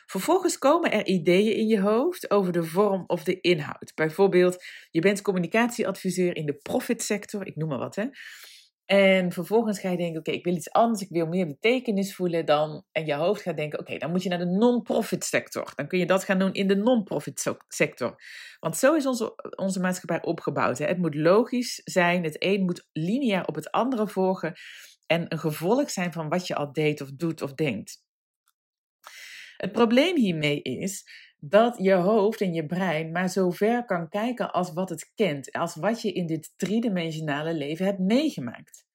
Vervolgens 0.06 0.58
komen 0.58 0.92
er 0.92 1.06
ideeën 1.06 1.56
in 1.56 1.66
je 1.66 1.80
hoofd 1.80 2.30
over 2.30 2.52
de 2.52 2.64
vorm 2.64 3.04
of 3.06 3.24
de 3.24 3.40
inhoud. 3.40 3.92
Bijvoorbeeld, 3.94 4.64
je 4.90 5.00
bent 5.00 5.22
communicatieadviseur 5.22 6.36
in 6.36 6.46
de 6.46 6.54
profitsector, 6.54 7.46
ik 7.46 7.56
noem 7.56 7.68
maar 7.68 7.78
wat 7.78 7.96
hè. 7.96 8.04
En 8.84 9.32
vervolgens 9.32 9.80
ga 9.80 9.90
je 9.90 9.96
denken, 9.96 10.18
oké, 10.18 10.30
ik 10.30 10.44
wil 10.44 10.54
iets 10.54 10.70
anders, 10.70 11.02
ik 11.02 11.08
wil 11.08 11.26
meer 11.26 11.46
betekenis 11.46 12.14
voelen 12.14 12.46
dan. 12.46 12.84
En 12.92 13.06
je 13.06 13.14
hoofd 13.14 13.42
gaat 13.42 13.56
denken, 13.56 13.78
oké, 13.78 13.98
dan 13.98 14.10
moet 14.10 14.22
je 14.22 14.28
naar 14.28 14.38
de 14.38 14.44
non-profit 14.44 15.24
sector. 15.24 15.72
Dan 15.74 15.86
kun 15.86 15.98
je 15.98 16.06
dat 16.06 16.24
gaan 16.24 16.38
doen 16.38 16.52
in 16.52 16.68
de 16.68 16.76
non-profit 16.76 17.54
sector. 17.68 18.14
Want 18.60 18.76
zo 18.76 18.94
is 18.94 19.06
onze, 19.06 19.34
onze 19.56 19.80
maatschappij 19.80 20.22
opgebouwd. 20.22 20.78
Hè. 20.78 20.86
Het 20.86 20.98
moet 20.98 21.14
logisch 21.14 21.80
zijn, 21.84 22.24
het 22.24 22.36
een 22.38 22.64
moet 22.64 22.88
lineair 22.92 23.46
op 23.46 23.54
het 23.54 23.70
andere 23.70 24.08
volgen. 24.08 24.54
En 25.06 25.32
een 25.32 25.38
gevolg 25.38 25.90
zijn 25.90 26.12
van 26.12 26.28
wat 26.28 26.46
je 26.46 26.54
al 26.54 26.72
deed 26.72 27.00
of 27.00 27.10
doet 27.10 27.42
of 27.42 27.54
denkt. 27.54 28.02
Het 29.64 29.72
probleem 29.72 30.16
hiermee 30.16 30.62
is 30.62 31.08
dat 31.38 31.78
je 31.78 31.92
hoofd 31.92 32.40
en 32.40 32.52
je 32.52 32.66
brein 32.66 33.12
maar 33.12 33.28
zo 33.28 33.50
ver 33.50 33.84
kan 33.84 34.08
kijken 34.08 34.52
als 34.52 34.72
wat 34.72 34.88
het 34.88 35.12
kent, 35.14 35.52
als 35.52 35.74
wat 35.74 36.02
je 36.02 36.12
in 36.12 36.26
dit 36.26 36.52
driedimensionale 36.56 37.54
leven 37.54 37.86
hebt 37.86 37.98
meegemaakt. 37.98 38.86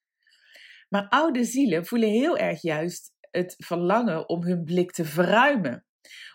Maar 0.89 1.07
oude 1.07 1.43
zielen 1.43 1.85
voelen 1.85 2.09
heel 2.09 2.37
erg 2.37 2.61
juist 2.61 3.13
het 3.31 3.55
verlangen 3.57 4.29
om 4.29 4.43
hun 4.43 4.63
blik 4.63 4.91
te 4.91 5.05
verruimen, 5.05 5.85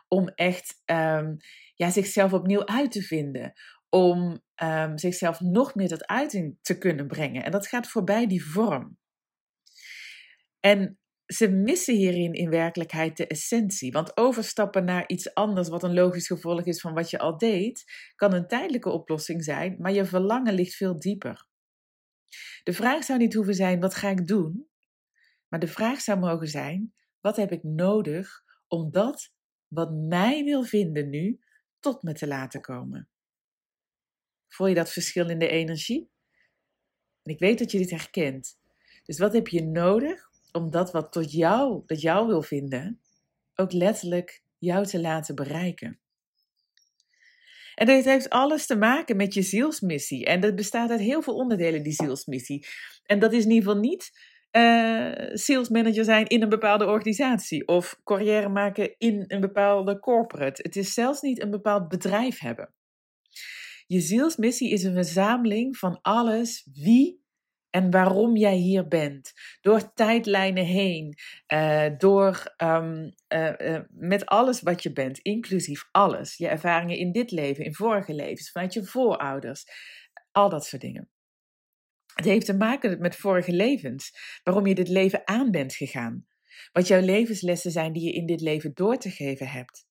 om 0.09 0.29
echt 0.29 0.83
um, 0.85 1.37
ja, 1.75 1.91
zichzelf 1.91 2.33
opnieuw 2.33 2.67
uit 2.67 2.93
te 2.93 3.03
vinden, 3.03 3.53
om 3.89 4.43
um, 4.63 4.99
zichzelf 4.99 5.41
nog 5.41 5.75
meer 5.75 5.89
tot 5.89 6.07
uiting 6.07 6.59
te 6.63 6.79
kunnen 6.79 7.07
brengen. 7.07 7.45
En 7.45 7.51
dat 7.51 7.67
gaat 7.67 7.89
voorbij 7.89 8.27
die 8.27 8.45
vorm. 8.45 8.99
En 10.61 10.99
ze 11.27 11.49
missen 11.49 11.95
hierin 11.95 12.33
in 12.33 12.51
werkelijkheid 12.51 13.17
de 13.17 13.27
essentie. 13.27 13.93
Want 13.93 14.17
overstappen 14.17 14.85
naar 14.85 15.09
iets 15.09 15.35
anders, 15.35 15.69
wat 15.69 15.83
een 15.83 15.95
logisch 15.95 16.27
gevolg 16.27 16.65
is 16.65 16.81
van 16.81 16.95
wat 16.95 17.11
je 17.11 17.19
al 17.19 17.39
deed, 17.39 17.85
kan 18.15 18.33
een 18.33 18.47
tijdelijke 18.47 18.91
oplossing 18.91 19.45
zijn, 19.45 19.77
maar 19.79 19.93
je 19.93 20.05
verlangen 20.05 20.55
ligt 20.55 20.75
veel 20.75 20.99
dieper. 20.99 21.47
De 22.63 22.73
vraag 22.73 23.05
zou 23.05 23.19
niet 23.19 23.35
hoeven 23.35 23.55
zijn: 23.55 23.81
wat 23.81 23.95
ga 23.95 24.09
ik 24.09 24.27
doen? 24.27 24.69
Maar 25.49 25.61
de 25.61 25.67
vraag 25.67 26.01
zou 26.01 26.19
mogen 26.19 26.49
zijn: 26.49 26.95
wat 27.21 27.37
heb 27.37 27.53
ik 27.53 27.63
nodig 27.63 28.45
om 28.67 28.91
dat 28.91 29.33
wat 29.69 29.93
mij 29.93 30.45
wil 30.45 30.63
vinden 30.63 31.11
nu 31.11 31.41
tot 31.81 32.03
me 32.03 32.13
te 32.13 32.27
laten 32.27 32.61
komen? 32.61 33.09
Voel 34.49 34.67
je 34.67 34.75
dat 34.75 34.93
verschil 34.93 35.31
in 35.31 35.39
de 35.39 35.49
energie? 35.49 36.11
En 37.23 37.33
ik 37.33 37.39
weet 37.39 37.59
dat 37.59 37.71
je 37.71 37.79
dit 37.79 37.91
herkent. 37.91 38.59
Dus 39.05 39.19
wat 39.19 39.33
heb 39.33 39.49
je 39.49 39.63
nodig 39.63 40.33
om 40.55 40.71
dat 40.71 40.91
wat 40.91 41.13
tot 41.13 41.33
jou, 41.33 41.83
dat 41.87 42.01
jou 42.01 42.27
wil 42.27 42.43
vinden, 42.43 43.01
ook 43.55 43.73
letterlijk 43.73 44.43
jou 44.59 44.87
te 44.87 45.01
laten 45.01 45.35
bereiken. 45.35 45.99
En 47.75 47.87
dit 47.87 48.05
heeft 48.05 48.31
alles 48.31 48.67
te 48.67 48.77
maken 48.77 49.17
met 49.17 49.35
je 49.35 49.43
zielsmissie. 49.43 50.25
En 50.25 50.41
dat 50.41 50.55
bestaat 50.55 50.91
uit 50.91 51.01
heel 51.01 51.23
veel 51.23 51.35
onderdelen, 51.35 51.83
die 51.83 51.93
zielsmissie. 51.93 52.67
En 53.05 53.19
dat 53.19 53.33
is 53.33 53.45
in 53.45 53.51
ieder 53.51 53.69
geval 53.69 53.81
niet 53.81 54.33
uh, 54.53 55.13
salesmanager 55.33 56.05
zijn 56.05 56.27
in 56.27 56.43
een 56.43 56.49
bepaalde 56.49 56.87
organisatie 56.87 57.69
of 57.69 58.01
carrière 58.05 58.49
maken 58.49 58.95
in 58.99 59.25
een 59.27 59.41
bepaalde 59.41 59.99
corporate. 59.99 60.63
Het 60.63 60.77
is 60.77 60.93
zelfs 60.93 61.21
niet 61.21 61.43
een 61.43 61.51
bepaald 61.51 61.89
bedrijf 61.89 62.39
hebben. 62.39 62.75
Je 63.87 64.01
zielsmissie 64.01 64.71
is 64.71 64.83
een 64.83 64.95
verzameling 64.95 65.77
van 65.77 65.99
alles 66.03 66.69
wie 66.73 67.24
en 67.75 67.91
waarom 67.91 68.37
jij 68.37 68.57
hier 68.57 68.89
bent. 68.89 69.33
Door 69.61 69.93
tijdlijnen 69.95 70.65
heen, 70.65 71.15
uh, 71.55 71.87
door 71.99 72.55
um, 72.57 73.15
uh, 73.29 73.53
uh, 73.59 73.81
met 73.89 74.27
alles 74.27 74.61
wat 74.61 74.83
je 74.83 74.93
bent, 74.93 75.19
inclusief 75.19 75.89
alles. 75.91 76.37
Je 76.37 76.49
ervaringen 76.49 76.97
in 76.97 77.13
dit 77.13 77.31
leven, 77.31 77.65
in 77.65 77.75
vorige 77.75 78.15
levens, 78.15 78.51
vanuit 78.51 78.73
je 78.73 78.85
voorouders, 78.85 79.65
al 80.33 80.49
dat 80.49 80.65
soort 80.65 80.83
dingen. 80.83 81.09
Het 82.15 82.25
heeft 82.25 82.47
te 82.47 82.57
maken 82.57 83.01
met 83.01 83.17
vorige 83.17 83.53
levens, 83.53 84.11
waarom 84.43 84.67
je 84.67 84.75
dit 84.75 84.89
leven 84.89 85.27
aan 85.29 85.51
bent 85.51 85.75
gegaan. 85.75 86.27
Wat 86.73 86.87
jouw 86.87 87.01
levenslessen 87.01 87.71
zijn 87.71 87.93
die 87.93 88.05
je 88.05 88.13
in 88.13 88.27
dit 88.27 88.41
leven 88.41 88.71
door 88.75 88.97
te 88.97 89.11
geven 89.11 89.49
hebt. 89.49 89.87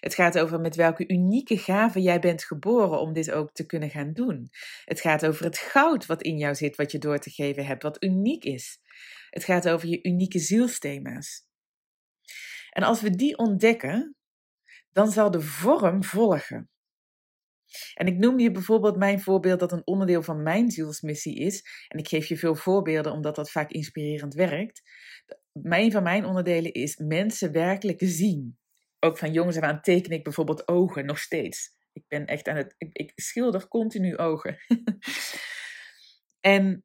Het 0.00 0.14
gaat 0.14 0.38
over 0.38 0.60
met 0.60 0.76
welke 0.76 1.08
unieke 1.08 1.58
gave 1.58 2.00
jij 2.00 2.18
bent 2.18 2.44
geboren 2.44 3.00
om 3.00 3.12
dit 3.12 3.30
ook 3.30 3.52
te 3.52 3.66
kunnen 3.66 3.90
gaan 3.90 4.12
doen. 4.12 4.48
Het 4.84 5.00
gaat 5.00 5.26
over 5.26 5.44
het 5.44 5.58
goud 5.58 6.06
wat 6.06 6.22
in 6.22 6.38
jou 6.38 6.54
zit, 6.54 6.76
wat 6.76 6.92
je 6.92 6.98
door 6.98 7.18
te 7.18 7.30
geven 7.30 7.66
hebt, 7.66 7.82
wat 7.82 8.02
uniek 8.02 8.44
is. 8.44 8.78
Het 9.30 9.44
gaat 9.44 9.68
over 9.68 9.88
je 9.88 10.02
unieke 10.02 10.38
zielsthema's. 10.38 11.48
En 12.70 12.82
als 12.82 13.00
we 13.00 13.10
die 13.10 13.38
ontdekken, 13.38 14.16
dan 14.92 15.10
zal 15.10 15.30
de 15.30 15.40
vorm 15.40 16.04
volgen. 16.04 16.70
En 17.94 18.06
ik 18.06 18.16
noem 18.16 18.38
je 18.38 18.50
bijvoorbeeld 18.50 18.96
mijn 18.96 19.20
voorbeeld 19.20 19.60
dat 19.60 19.72
een 19.72 19.86
onderdeel 19.86 20.22
van 20.22 20.42
mijn 20.42 20.70
zielsmissie 20.70 21.38
is. 21.38 21.64
En 21.88 21.98
ik 21.98 22.08
geef 22.08 22.26
je 22.26 22.36
veel 22.36 22.54
voorbeelden 22.54 23.12
omdat 23.12 23.34
dat 23.34 23.50
vaak 23.50 23.70
inspirerend 23.70 24.34
werkt. 24.34 24.82
een 25.52 25.92
van 25.92 26.02
mijn 26.02 26.24
onderdelen 26.24 26.72
is 26.72 26.96
mensen 26.96 27.52
werkelijk 27.52 28.00
zien. 28.04 28.59
Ook 29.00 29.18
van 29.18 29.32
jongens 29.32 29.56
af 29.56 29.62
aan 29.62 29.80
teken 29.80 30.12
ik 30.12 30.24
bijvoorbeeld 30.24 30.68
ogen 30.68 31.06
nog 31.06 31.18
steeds. 31.18 31.78
Ik 31.92 32.04
ben 32.08 32.26
echt 32.26 32.48
aan 32.48 32.56
het. 32.56 32.74
Ik, 32.78 32.90
ik 32.92 33.12
schilder 33.14 33.68
continu 33.68 34.16
ogen. 34.16 34.58
en 36.40 36.84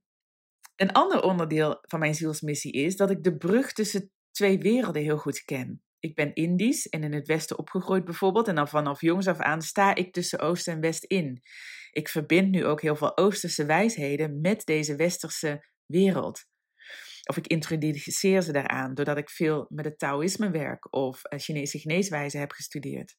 een 0.75 0.91
ander 0.91 1.21
onderdeel 1.21 1.77
van 1.81 1.99
mijn 1.99 2.15
zielsmissie 2.15 2.71
is 2.71 2.95
dat 2.95 3.09
ik 3.09 3.23
de 3.23 3.37
brug 3.37 3.73
tussen 3.73 4.11
twee 4.31 4.57
werelden 4.57 5.01
heel 5.01 5.17
goed 5.17 5.43
ken. 5.43 5.83
Ik 5.99 6.15
ben 6.15 6.33
Indisch 6.33 6.87
en 6.87 7.03
in 7.03 7.13
het 7.13 7.27
Westen 7.27 7.57
opgegroeid 7.57 8.05
bijvoorbeeld. 8.05 8.47
En 8.47 8.55
dan 8.55 8.67
vanaf 8.67 9.01
jongs 9.01 9.27
af 9.27 9.39
aan 9.39 9.61
sta 9.61 9.95
ik 9.95 10.13
tussen 10.13 10.39
Oost 10.39 10.67
en 10.67 10.79
West 10.79 11.03
in. 11.03 11.41
Ik 11.91 12.09
verbind 12.09 12.51
nu 12.51 12.65
ook 12.65 12.81
heel 12.81 12.95
veel 12.95 13.17
Oosterse 13.17 13.65
wijsheden 13.65 14.41
met 14.41 14.65
deze 14.65 14.95
Westerse 14.95 15.65
wereld. 15.85 16.45
Of 17.29 17.37
ik 17.37 17.47
introduceer 17.47 18.41
ze 18.41 18.51
daaraan 18.51 18.93
doordat 18.93 19.17
ik 19.17 19.29
veel 19.29 19.65
met 19.69 19.85
het 19.85 19.99
Taoïsme 19.99 20.49
werk 20.49 20.93
of 20.93 21.21
Chinese 21.23 21.79
geneeswijze 21.79 22.37
heb 22.37 22.51
gestudeerd. 22.51 23.17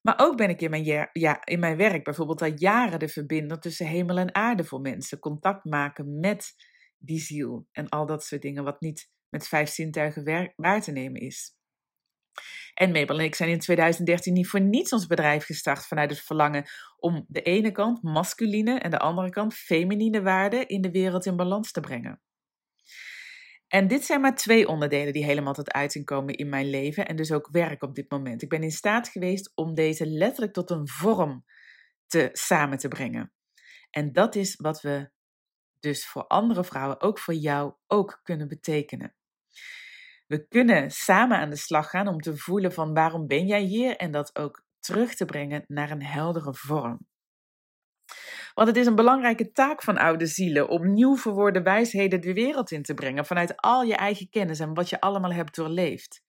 Maar 0.00 0.14
ook 0.18 0.36
ben 0.36 0.48
ik 0.48 0.60
in 0.60 0.70
mijn, 0.70 1.08
ja, 1.12 1.44
in 1.44 1.58
mijn 1.58 1.76
werk 1.76 2.04
bijvoorbeeld 2.04 2.42
al 2.42 2.52
jaren 2.56 2.98
de 2.98 3.08
verbinder 3.08 3.60
tussen 3.60 3.86
hemel 3.86 4.18
en 4.18 4.34
aarde 4.34 4.64
voor 4.64 4.80
mensen. 4.80 5.18
Contact 5.18 5.64
maken 5.64 6.18
met 6.20 6.54
die 6.98 7.20
ziel 7.20 7.66
en 7.72 7.88
al 7.88 8.06
dat 8.06 8.24
soort 8.24 8.42
dingen 8.42 8.64
wat 8.64 8.80
niet 8.80 9.10
met 9.28 9.48
vijf 9.48 9.68
zintuigen 9.68 10.52
waar 10.56 10.82
te 10.82 10.92
nemen 10.92 11.20
is. 11.20 11.54
En 12.74 12.92
Mabel 12.92 13.18
en 13.18 13.24
ik 13.24 13.34
zijn 13.34 13.50
in 13.50 13.58
2013 13.58 14.32
niet 14.32 14.48
voor 14.48 14.60
niets 14.60 14.92
ons 14.92 15.06
bedrijf 15.06 15.44
gestart 15.44 15.86
vanuit 15.86 16.10
het 16.10 16.20
verlangen 16.20 16.64
om 16.96 17.24
de 17.28 17.42
ene 17.42 17.72
kant 17.72 18.02
masculine 18.02 18.78
en 18.78 18.90
de 18.90 18.98
andere 18.98 19.30
kant 19.30 19.54
feminine 19.54 20.22
waarden 20.22 20.68
in 20.68 20.80
de 20.80 20.90
wereld 20.90 21.26
in 21.26 21.36
balans 21.36 21.72
te 21.72 21.80
brengen. 21.80 22.20
En 23.70 23.86
dit 23.86 24.04
zijn 24.04 24.20
maar 24.20 24.34
twee 24.34 24.68
onderdelen 24.68 25.12
die 25.12 25.24
helemaal 25.24 25.54
tot 25.54 25.72
uiting 25.72 26.04
komen 26.04 26.34
in 26.34 26.48
mijn 26.48 26.70
leven 26.70 27.06
en 27.06 27.16
dus 27.16 27.32
ook 27.32 27.48
werk 27.50 27.82
op 27.82 27.94
dit 27.94 28.10
moment. 28.10 28.42
Ik 28.42 28.48
ben 28.48 28.62
in 28.62 28.70
staat 28.70 29.08
geweest 29.08 29.52
om 29.54 29.74
deze 29.74 30.06
letterlijk 30.06 30.52
tot 30.52 30.70
een 30.70 30.88
vorm 30.88 31.44
te 32.06 32.28
samen 32.32 32.78
te 32.78 32.88
brengen. 32.88 33.32
En 33.90 34.12
dat 34.12 34.34
is 34.34 34.56
wat 34.56 34.80
we 34.80 35.10
dus 35.80 36.06
voor 36.06 36.26
andere 36.26 36.64
vrouwen, 36.64 37.00
ook 37.00 37.18
voor 37.18 37.34
jou, 37.34 37.74
ook 37.86 38.20
kunnen 38.22 38.48
betekenen. 38.48 39.14
We 40.26 40.46
kunnen 40.48 40.90
samen 40.90 41.38
aan 41.38 41.50
de 41.50 41.56
slag 41.56 41.90
gaan 41.90 42.08
om 42.08 42.20
te 42.20 42.36
voelen 42.36 42.72
van 42.72 42.94
waarom 42.94 43.26
ben 43.26 43.46
jij 43.46 43.62
hier 43.62 43.96
en 43.96 44.10
dat 44.10 44.38
ook 44.38 44.64
terug 44.80 45.14
te 45.14 45.24
brengen 45.24 45.64
naar 45.66 45.90
een 45.90 46.04
heldere 46.04 46.54
vorm. 46.54 47.06
Want 48.54 48.68
het 48.68 48.76
is 48.76 48.86
een 48.86 48.94
belangrijke 48.94 49.52
taak 49.52 49.82
van 49.82 49.98
oude 49.98 50.26
zielen 50.26 50.68
om 50.68 50.92
nieuw 50.92 51.16
verwoorde 51.16 51.62
wijsheden 51.62 52.20
de 52.20 52.32
wereld 52.32 52.70
in 52.70 52.82
te 52.82 52.94
brengen 52.94 53.26
vanuit 53.26 53.56
al 53.56 53.82
je 53.82 53.94
eigen 53.94 54.28
kennis 54.28 54.60
en 54.60 54.74
wat 54.74 54.88
je 54.88 55.00
allemaal 55.00 55.32
hebt 55.32 55.54
doorleefd. 55.54 56.22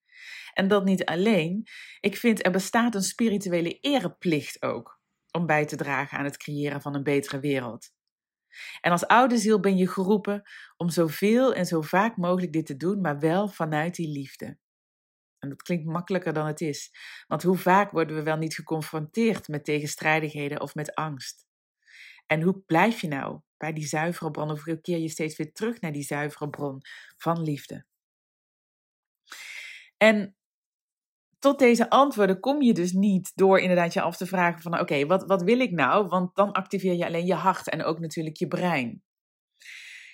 En 0.53 0.67
dat 0.67 0.85
niet 0.85 1.05
alleen. 1.05 1.67
Ik 1.99 2.17
vind 2.17 2.45
er 2.45 2.51
bestaat 2.51 2.95
een 2.95 3.03
spirituele 3.03 3.79
ereplicht 3.79 4.61
ook 4.61 4.99
om 5.31 5.45
bij 5.45 5.65
te 5.65 5.75
dragen 5.75 6.17
aan 6.17 6.25
het 6.25 6.37
creëren 6.37 6.81
van 6.81 6.95
een 6.95 7.03
betere 7.03 7.39
wereld. 7.39 7.91
En 8.81 8.91
als 8.91 9.07
oude 9.07 9.37
ziel 9.37 9.59
ben 9.59 9.77
je 9.77 9.87
geroepen 9.87 10.41
om 10.77 10.89
zoveel 10.89 11.53
en 11.53 11.65
zo 11.65 11.81
vaak 11.81 12.17
mogelijk 12.17 12.53
dit 12.53 12.65
te 12.65 12.77
doen, 12.77 13.01
maar 13.01 13.19
wel 13.19 13.47
vanuit 13.47 13.95
die 13.95 14.07
liefde. 14.07 14.57
En 15.39 15.49
dat 15.49 15.61
klinkt 15.61 15.85
makkelijker 15.85 16.33
dan 16.33 16.47
het 16.47 16.61
is, 16.61 16.91
want 17.27 17.43
hoe 17.43 17.57
vaak 17.57 17.91
worden 17.91 18.15
we 18.15 18.23
wel 18.23 18.37
niet 18.37 18.55
geconfronteerd 18.55 19.47
met 19.47 19.65
tegenstrijdigheden 19.65 20.61
of 20.61 20.75
met 20.75 20.95
angst? 20.95 21.49
En 22.31 22.41
hoe 22.41 22.63
blijf 22.65 23.01
je 23.01 23.07
nou 23.07 23.39
bij 23.57 23.73
die 23.73 23.87
zuivere 23.87 24.31
bron, 24.31 24.51
of 24.51 24.63
keer 24.81 24.97
je 24.97 25.09
steeds 25.09 25.37
weer 25.37 25.53
terug 25.53 25.81
naar 25.81 25.91
die 25.91 26.03
zuivere 26.03 26.49
bron 26.49 26.81
van 27.17 27.41
liefde? 27.41 27.85
En 29.97 30.35
tot 31.39 31.59
deze 31.59 31.89
antwoorden 31.89 32.39
kom 32.39 32.61
je 32.61 32.73
dus 32.73 32.91
niet 32.91 33.31
door 33.35 33.59
inderdaad 33.59 33.93
je 33.93 34.01
af 34.01 34.17
te 34.17 34.25
vragen 34.25 34.61
van 34.61 34.79
oké, 34.79 35.05
wat, 35.05 35.23
wat 35.25 35.43
wil 35.43 35.59
ik 35.59 35.71
nou? 35.71 36.07
Want 36.07 36.35
dan 36.35 36.51
activeer 36.51 36.93
je 36.93 37.05
alleen 37.05 37.25
je 37.25 37.33
hart 37.33 37.69
en 37.69 37.83
ook 37.83 37.99
natuurlijk 37.99 38.37
je 38.37 38.47
brein. 38.47 39.03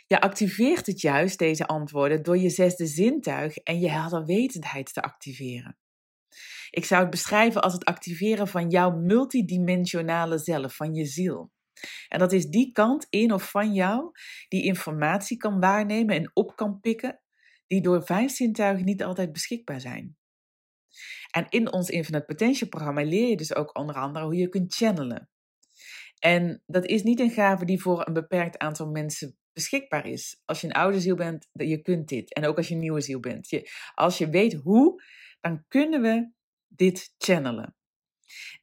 Je 0.08 0.22
activeert 0.22 0.86
het 0.86 1.02
juist, 1.02 1.40
deze 1.40 1.68
antwoorden, 1.68 2.24
door 2.24 2.38
je 2.38 2.50
zesde 2.50 2.86
zintuig 2.86 3.58
en 3.58 3.80
je 3.80 3.90
helderwetendheid 3.90 4.94
te 4.94 5.02
activeren. 5.02 5.78
Ik 6.70 6.86
zou 6.86 7.02
het 7.02 7.12
beschrijven 7.12 7.62
als 7.62 7.74
het 7.74 7.86
activeren 7.86 8.48
van 8.48 8.70
jouw 8.70 8.92
multidimensionale 8.92 10.38
zelf, 10.38 10.76
van 10.76 10.94
je 10.94 11.06
ziel. 11.06 11.52
En 12.08 12.20
dat 12.20 12.32
is 12.32 12.46
die 12.46 12.72
kant 12.72 13.08
in 13.10 13.34
of 13.34 13.50
van 13.50 13.74
jou 13.74 14.12
die 14.48 14.64
informatie 14.64 15.38
kan 15.38 15.60
waarnemen 15.60 16.16
en 16.16 16.32
op 16.34 16.56
kan 16.56 16.80
pikken, 16.80 17.22
die 17.68 17.82
door 17.82 18.06
vijf 18.06 18.32
zintuigen 18.32 18.86
niet 18.86 19.04
altijd 19.04 19.32
beschikbaar 19.32 19.82
zijn. 19.82 20.18
En 21.32 21.46
in 21.50 21.72
ons 21.72 21.90
Infinite 21.90 22.26
Potential 22.26 22.70
programma 22.70 23.04
leer 23.04 23.30
je 23.30 23.38
dus 23.38 23.56
ook 23.56 23.78
onder 23.78 23.96
andere 23.96 24.26
hoe 24.26 24.36
je 24.36 24.50
kunt 24.50 24.76
channelen. 24.76 25.30
En 26.20 26.64
dat 26.66 26.86
is 26.86 27.04
niet 27.04 27.20
een 27.20 27.32
gave 27.32 27.66
die 27.66 27.82
voor 27.82 28.08
een 28.08 28.14
beperkt 28.14 28.58
aantal 28.58 28.88
mensen 28.88 29.38
beschikbaar 29.54 30.06
is. 30.06 30.42
Als 30.46 30.62
je 30.62 30.68
een 30.68 30.74
oude 30.74 31.00
ziel 31.00 31.16
bent, 31.16 31.50
je 31.52 31.82
kunt 31.82 32.08
dit. 32.08 32.34
En 32.34 32.46
ook 32.46 32.58
als 32.58 32.68
je 32.68 32.74
een 32.74 32.80
nieuwe 32.80 33.02
ziel 33.02 33.20
bent. 33.20 33.62
Als 33.94 34.18
je 34.18 34.30
weet 34.30 34.54
hoe, 34.54 35.04
dan 35.42 35.66
kunnen 35.68 36.02
we 36.02 36.32
dit 36.68 37.14
channelen. 37.18 37.76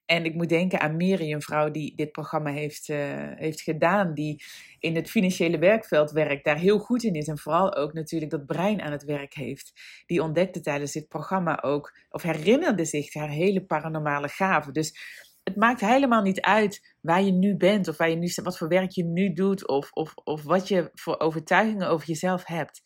En 0.06 0.24
ik 0.24 0.34
moet 0.34 0.48
denken 0.48 0.80
aan 0.80 0.96
Miri, 0.96 1.32
een 1.32 1.42
vrouw 1.42 1.70
die 1.70 1.96
dit 1.96 2.12
programma 2.12 2.50
heeft, 2.50 2.88
uh, 2.88 2.98
heeft 3.34 3.60
gedaan, 3.60 4.14
die 4.14 4.44
in 4.78 4.96
het 4.96 5.10
financiële 5.10 5.58
werkveld 5.58 6.10
werkt, 6.10 6.44
daar 6.44 6.58
heel 6.58 6.78
goed 6.78 7.02
in 7.02 7.14
is 7.14 7.28
en 7.28 7.38
vooral 7.38 7.74
ook 7.74 7.92
natuurlijk 7.92 8.30
dat 8.30 8.46
brein 8.46 8.82
aan 8.82 8.92
het 8.92 9.04
werk 9.04 9.34
heeft. 9.34 9.72
Die 10.06 10.22
ontdekte 10.22 10.60
tijdens 10.60 10.92
dit 10.92 11.08
programma 11.08 11.62
ook, 11.62 11.98
of 12.08 12.22
herinnerde 12.22 12.84
zich 12.84 13.14
haar 13.14 13.28
hele 13.28 13.64
paranormale 13.64 14.28
gaven. 14.28 14.72
Dus 14.72 14.98
het 15.42 15.56
maakt 15.56 15.80
helemaal 15.80 16.22
niet 16.22 16.40
uit 16.40 16.96
waar 17.00 17.22
je 17.22 17.32
nu 17.32 17.56
bent, 17.56 17.88
of 17.88 17.96
waar 17.96 18.10
je 18.10 18.16
nu, 18.16 18.32
wat 18.42 18.58
voor 18.58 18.68
werk 18.68 18.90
je 18.90 19.04
nu 19.04 19.32
doet, 19.32 19.68
of, 19.68 19.92
of, 19.92 20.14
of 20.14 20.42
wat 20.42 20.68
je 20.68 20.90
voor 20.92 21.18
overtuigingen 21.18 21.88
over 21.88 22.06
jezelf 22.06 22.46
hebt. 22.46 22.82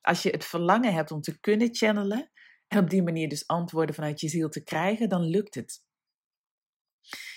Als 0.00 0.22
je 0.22 0.30
het 0.30 0.44
verlangen 0.44 0.94
hebt 0.94 1.10
om 1.10 1.20
te 1.20 1.40
kunnen 1.40 1.68
channelen 1.74 2.30
en 2.68 2.78
op 2.78 2.90
die 2.90 3.02
manier 3.02 3.28
dus 3.28 3.46
antwoorden 3.46 3.94
vanuit 3.94 4.20
je 4.20 4.28
ziel 4.28 4.48
te 4.48 4.62
krijgen, 4.62 5.08
dan 5.08 5.22
lukt 5.22 5.54
het. 5.54 5.88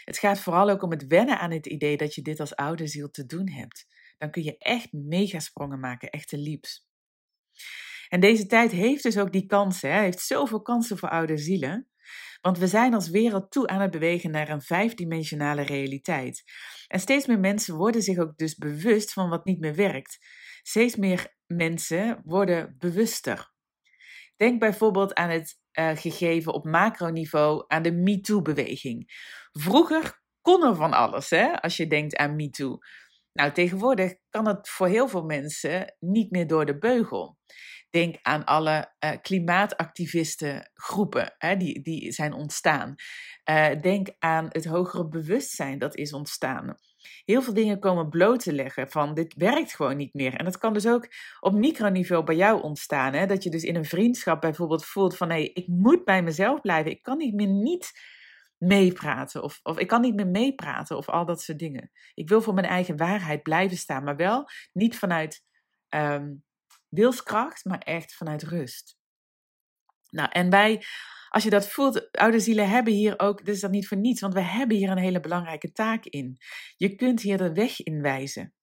Het 0.03 0.17
gaat 0.17 0.39
vooral 0.39 0.69
ook 0.69 0.81
om 0.81 0.91
het 0.91 1.07
wennen 1.07 1.39
aan 1.39 1.51
het 1.51 1.65
idee 1.65 1.97
dat 1.97 2.15
je 2.15 2.21
dit 2.21 2.39
als 2.39 2.55
oude 2.55 2.87
ziel 2.87 3.09
te 3.09 3.25
doen 3.25 3.49
hebt. 3.49 3.87
Dan 4.17 4.31
kun 4.31 4.43
je 4.43 4.57
echt 4.57 4.91
megasprongen 4.91 5.79
maken, 5.79 6.09
echte 6.09 6.37
leaps. 6.37 6.87
En 8.09 8.19
deze 8.19 8.45
tijd 8.45 8.71
heeft 8.71 9.03
dus 9.03 9.17
ook 9.17 9.31
die 9.31 9.45
kansen, 9.45 9.91
hè? 9.93 9.99
heeft 9.99 10.19
zoveel 10.19 10.61
kansen 10.61 10.97
voor 10.97 11.09
oude 11.09 11.37
zielen. 11.37 11.87
Want 12.41 12.57
we 12.57 12.67
zijn 12.67 12.93
als 12.93 13.09
wereld 13.09 13.51
toe 13.51 13.67
aan 13.67 13.81
het 13.81 13.91
bewegen 13.91 14.31
naar 14.31 14.49
een 14.49 14.61
vijfdimensionale 14.61 15.61
realiteit. 15.61 16.43
En 16.87 16.99
steeds 16.99 17.25
meer 17.25 17.39
mensen 17.39 17.75
worden 17.75 18.01
zich 18.01 18.17
ook 18.17 18.37
dus 18.37 18.55
bewust 18.55 19.13
van 19.13 19.29
wat 19.29 19.45
niet 19.45 19.59
meer 19.59 19.75
werkt. 19.75 20.17
Steeds 20.61 20.95
meer 20.95 21.35
mensen 21.45 22.21
worden 22.23 22.75
bewuster. 22.79 23.51
Denk 24.35 24.59
bijvoorbeeld 24.59 25.13
aan 25.13 25.29
het 25.29 25.61
uh, 25.79 25.89
gegeven 25.95 26.53
op 26.53 26.65
macroniveau 26.65 27.63
aan 27.67 27.81
de 27.81 27.91
MeToo-beweging. 27.91 29.11
Vroeger 29.51 30.21
kon 30.41 30.63
er 30.63 30.75
van 30.75 30.93
alles, 30.93 31.29
hè, 31.29 31.61
als 31.61 31.77
je 31.77 31.87
denkt 31.87 32.15
aan 32.15 32.35
MeToo. 32.35 32.77
Nou, 33.33 33.51
tegenwoordig 33.51 34.13
kan 34.29 34.47
het 34.47 34.69
voor 34.69 34.87
heel 34.87 35.07
veel 35.07 35.23
mensen 35.23 35.95
niet 35.99 36.31
meer 36.31 36.47
door 36.47 36.65
de 36.65 36.77
beugel. 36.77 37.37
Denk 37.89 38.15
aan 38.21 38.43
alle 38.43 38.93
uh, 39.05 39.11
klimaatactivisten 39.21 40.71
groepen 40.73 41.35
hè, 41.37 41.57
die, 41.57 41.81
die 41.81 42.11
zijn 42.11 42.33
ontstaan. 42.33 42.95
Uh, 43.49 43.81
denk 43.81 44.07
aan 44.19 44.45
het 44.49 44.65
hogere 44.65 45.07
bewustzijn 45.07 45.79
dat 45.79 45.95
is 45.95 46.13
ontstaan 46.13 46.77
heel 47.25 47.41
veel 47.41 47.53
dingen 47.53 47.79
komen 47.79 48.09
bloot 48.09 48.43
te 48.43 48.53
leggen 48.53 48.89
van 48.89 49.13
dit 49.13 49.33
werkt 49.37 49.75
gewoon 49.75 49.97
niet 49.97 50.13
meer. 50.13 50.35
En 50.35 50.45
dat 50.45 50.57
kan 50.57 50.73
dus 50.73 50.87
ook 50.87 51.07
op 51.39 51.53
microniveau 51.53 52.23
bij 52.23 52.35
jou 52.35 52.61
ontstaan. 52.61 53.13
Hè? 53.13 53.25
Dat 53.25 53.43
je 53.43 53.49
dus 53.49 53.63
in 53.63 53.75
een 53.75 53.85
vriendschap 53.85 54.41
bijvoorbeeld 54.41 54.85
voelt 54.85 55.17
van 55.17 55.29
hé, 55.29 55.35
hey, 55.35 55.51
ik 55.53 55.67
moet 55.67 56.05
bij 56.05 56.23
mezelf 56.23 56.61
blijven. 56.61 56.91
Ik 56.91 57.03
kan 57.03 57.17
niet 57.17 57.33
meer 57.33 57.47
niet 57.47 57.91
meepraten 58.57 59.43
of, 59.43 59.59
of 59.63 59.77
ik 59.77 59.87
kan 59.87 60.01
niet 60.01 60.15
meer 60.15 60.27
meepraten 60.27 60.97
of 60.97 61.09
al 61.09 61.25
dat 61.25 61.41
soort 61.41 61.59
dingen. 61.59 61.91
Ik 62.13 62.29
wil 62.29 62.41
voor 62.41 62.53
mijn 62.53 62.67
eigen 62.67 62.97
waarheid 62.97 63.43
blijven 63.43 63.77
staan, 63.77 64.03
maar 64.03 64.15
wel 64.15 64.49
niet 64.73 64.97
vanuit 64.97 65.43
um, 65.89 66.43
wilskracht, 66.89 67.65
maar 67.65 67.79
echt 67.79 68.15
vanuit 68.15 68.43
rust. 68.43 68.97
Nou, 70.09 70.29
en 70.31 70.49
wij 70.49 70.83
als 71.33 71.43
je 71.43 71.49
dat 71.49 71.69
voelt, 71.69 72.11
oude 72.11 72.39
zielen 72.39 72.69
hebben 72.69 72.93
hier 72.93 73.19
ook, 73.19 73.45
dus 73.45 73.59
dat 73.59 73.71
niet 73.71 73.87
voor 73.87 73.97
niets, 73.97 74.21
want 74.21 74.33
we 74.33 74.41
hebben 74.41 74.77
hier 74.77 74.89
een 74.89 74.97
hele 74.97 75.19
belangrijke 75.19 75.71
taak 75.71 76.05
in. 76.05 76.37
Je 76.77 76.95
kunt 76.95 77.21
hier 77.21 77.37
de 77.37 77.53
weg 77.53 77.83
in 77.83 78.01
wijzen. 78.01 78.53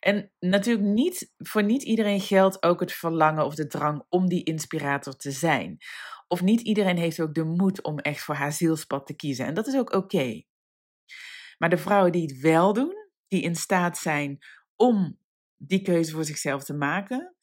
En 0.00 0.32
natuurlijk 0.38 0.86
niet, 0.86 1.32
voor 1.36 1.62
niet 1.62 1.82
iedereen 1.82 2.20
geldt 2.20 2.62
ook 2.62 2.80
het 2.80 2.92
verlangen 2.92 3.44
of 3.44 3.54
de 3.54 3.66
drang 3.66 4.04
om 4.08 4.28
die 4.28 4.44
inspirator 4.44 5.16
te 5.16 5.30
zijn. 5.30 5.76
Of 6.28 6.42
niet 6.42 6.60
iedereen 6.60 6.96
heeft 6.96 7.20
ook 7.20 7.34
de 7.34 7.44
moed 7.44 7.82
om 7.82 7.98
echt 7.98 8.20
voor 8.20 8.34
haar 8.34 8.52
zielspad 8.52 9.06
te 9.06 9.16
kiezen. 9.16 9.46
En 9.46 9.54
dat 9.54 9.66
is 9.66 9.76
ook 9.76 9.92
oké. 9.92 10.42
Maar 11.58 11.70
de 11.70 11.78
vrouwen 11.78 12.12
die 12.12 12.22
het 12.22 12.40
wel 12.40 12.72
doen, 12.72 12.94
die 13.28 13.42
in 13.42 13.56
staat 13.56 13.98
zijn 13.98 14.38
om 14.76 15.18
die 15.56 15.82
keuze 15.82 16.12
voor 16.12 16.24
zichzelf 16.24 16.64
te 16.64 16.74
maken, 16.74 17.36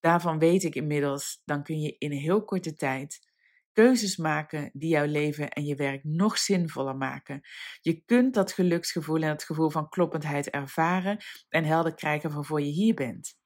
daarvan 0.00 0.38
weet 0.38 0.62
ik 0.62 0.74
inmiddels, 0.74 1.40
dan 1.44 1.62
kun 1.62 1.80
je 1.80 1.96
in 1.98 2.12
een 2.12 2.18
heel 2.18 2.44
korte 2.44 2.74
tijd 2.74 3.32
keuzes 3.74 4.16
maken 4.16 4.70
die 4.72 4.88
jouw 4.88 5.06
leven 5.06 5.48
en 5.48 5.64
je 5.64 5.74
werk 5.74 6.04
nog 6.04 6.38
zinvoller 6.38 6.96
maken. 6.96 7.40
Je 7.80 8.02
kunt 8.04 8.34
dat 8.34 8.52
geluksgevoel 8.52 9.22
en 9.22 9.28
het 9.28 9.44
gevoel 9.44 9.70
van 9.70 9.88
kloppendheid 9.88 10.50
ervaren 10.50 11.18
en 11.48 11.64
helder 11.64 11.94
krijgen 11.94 12.32
waarvoor 12.32 12.60
je 12.60 12.70
hier 12.70 12.94
bent. 12.94 13.36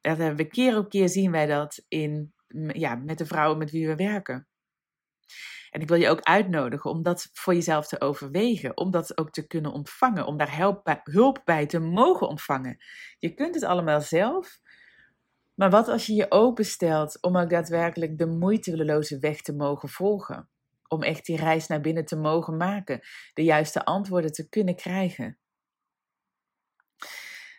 Dat 0.00 0.18
hebben 0.18 0.36
we 0.36 0.50
keer 0.50 0.76
op 0.76 0.88
keer 0.88 1.08
zien 1.08 1.30
wij 1.30 1.46
dat 1.46 1.84
in, 1.88 2.34
ja, 2.68 2.94
met 2.94 3.18
de 3.18 3.26
vrouwen 3.26 3.58
met 3.58 3.70
wie 3.70 3.86
we 3.86 3.96
werken. 3.96 4.48
En 5.70 5.80
ik 5.80 5.88
wil 5.88 5.98
je 5.98 6.08
ook 6.08 6.22
uitnodigen 6.22 6.90
om 6.90 7.02
dat 7.02 7.28
voor 7.32 7.54
jezelf 7.54 7.86
te 7.86 8.00
overwegen, 8.00 8.76
om 8.76 8.90
dat 8.90 9.18
ook 9.18 9.30
te 9.30 9.46
kunnen 9.46 9.72
ontvangen, 9.72 10.26
om 10.26 10.36
daar 10.36 10.56
hulp 10.56 10.84
bij, 10.84 11.00
hulp 11.02 11.42
bij 11.44 11.66
te 11.66 11.78
mogen 11.78 12.28
ontvangen. 12.28 12.76
Je 13.18 13.34
kunt 13.34 13.54
het 13.54 13.64
allemaal 13.64 14.00
zelf, 14.00 14.58
maar 15.56 15.70
wat 15.70 15.88
als 15.88 16.06
je 16.06 16.14
je 16.14 16.30
openstelt 16.30 17.22
om 17.22 17.36
ook 17.36 17.50
daadwerkelijk 17.50 18.18
de 18.18 18.26
moeiteloze 18.26 19.18
weg 19.18 19.40
te 19.40 19.52
mogen 19.52 19.88
volgen? 19.88 20.48
Om 20.88 21.02
echt 21.02 21.26
die 21.26 21.36
reis 21.36 21.66
naar 21.66 21.80
binnen 21.80 22.04
te 22.04 22.16
mogen 22.16 22.56
maken, 22.56 23.00
de 23.34 23.44
juiste 23.44 23.84
antwoorden 23.84 24.32
te 24.32 24.48
kunnen 24.48 24.76
krijgen. 24.76 25.38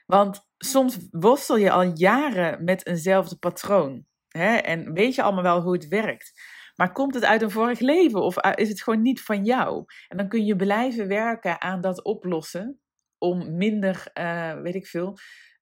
Want 0.05 0.47
soms 0.57 0.97
worstel 1.11 1.57
je 1.57 1.71
al 1.71 1.91
jaren 1.93 2.63
met 2.63 2.85
eenzelfde 2.85 3.37
patroon. 3.37 4.05
Hè? 4.27 4.55
En 4.55 4.93
weet 4.93 5.15
je 5.15 5.21
allemaal 5.21 5.43
wel 5.43 5.61
hoe 5.61 5.73
het 5.73 5.87
werkt. 5.87 6.41
Maar 6.75 6.91
komt 6.91 7.13
het 7.13 7.23
uit 7.25 7.41
een 7.41 7.51
vorig 7.51 7.79
leven 7.79 8.21
of 8.21 8.37
is 8.37 8.69
het 8.69 8.81
gewoon 8.81 9.01
niet 9.01 9.21
van 9.21 9.45
jou? 9.45 9.85
En 10.07 10.17
dan 10.17 10.27
kun 10.27 10.45
je 10.45 10.55
blijven 10.55 11.07
werken 11.07 11.61
aan 11.61 11.81
dat 11.81 12.03
oplossen 12.03 12.79
om 13.17 13.57
minder, 13.57 14.11
uh, 14.13 14.61
weet 14.61 14.75
ik 14.75 14.87
veel, 14.87 15.17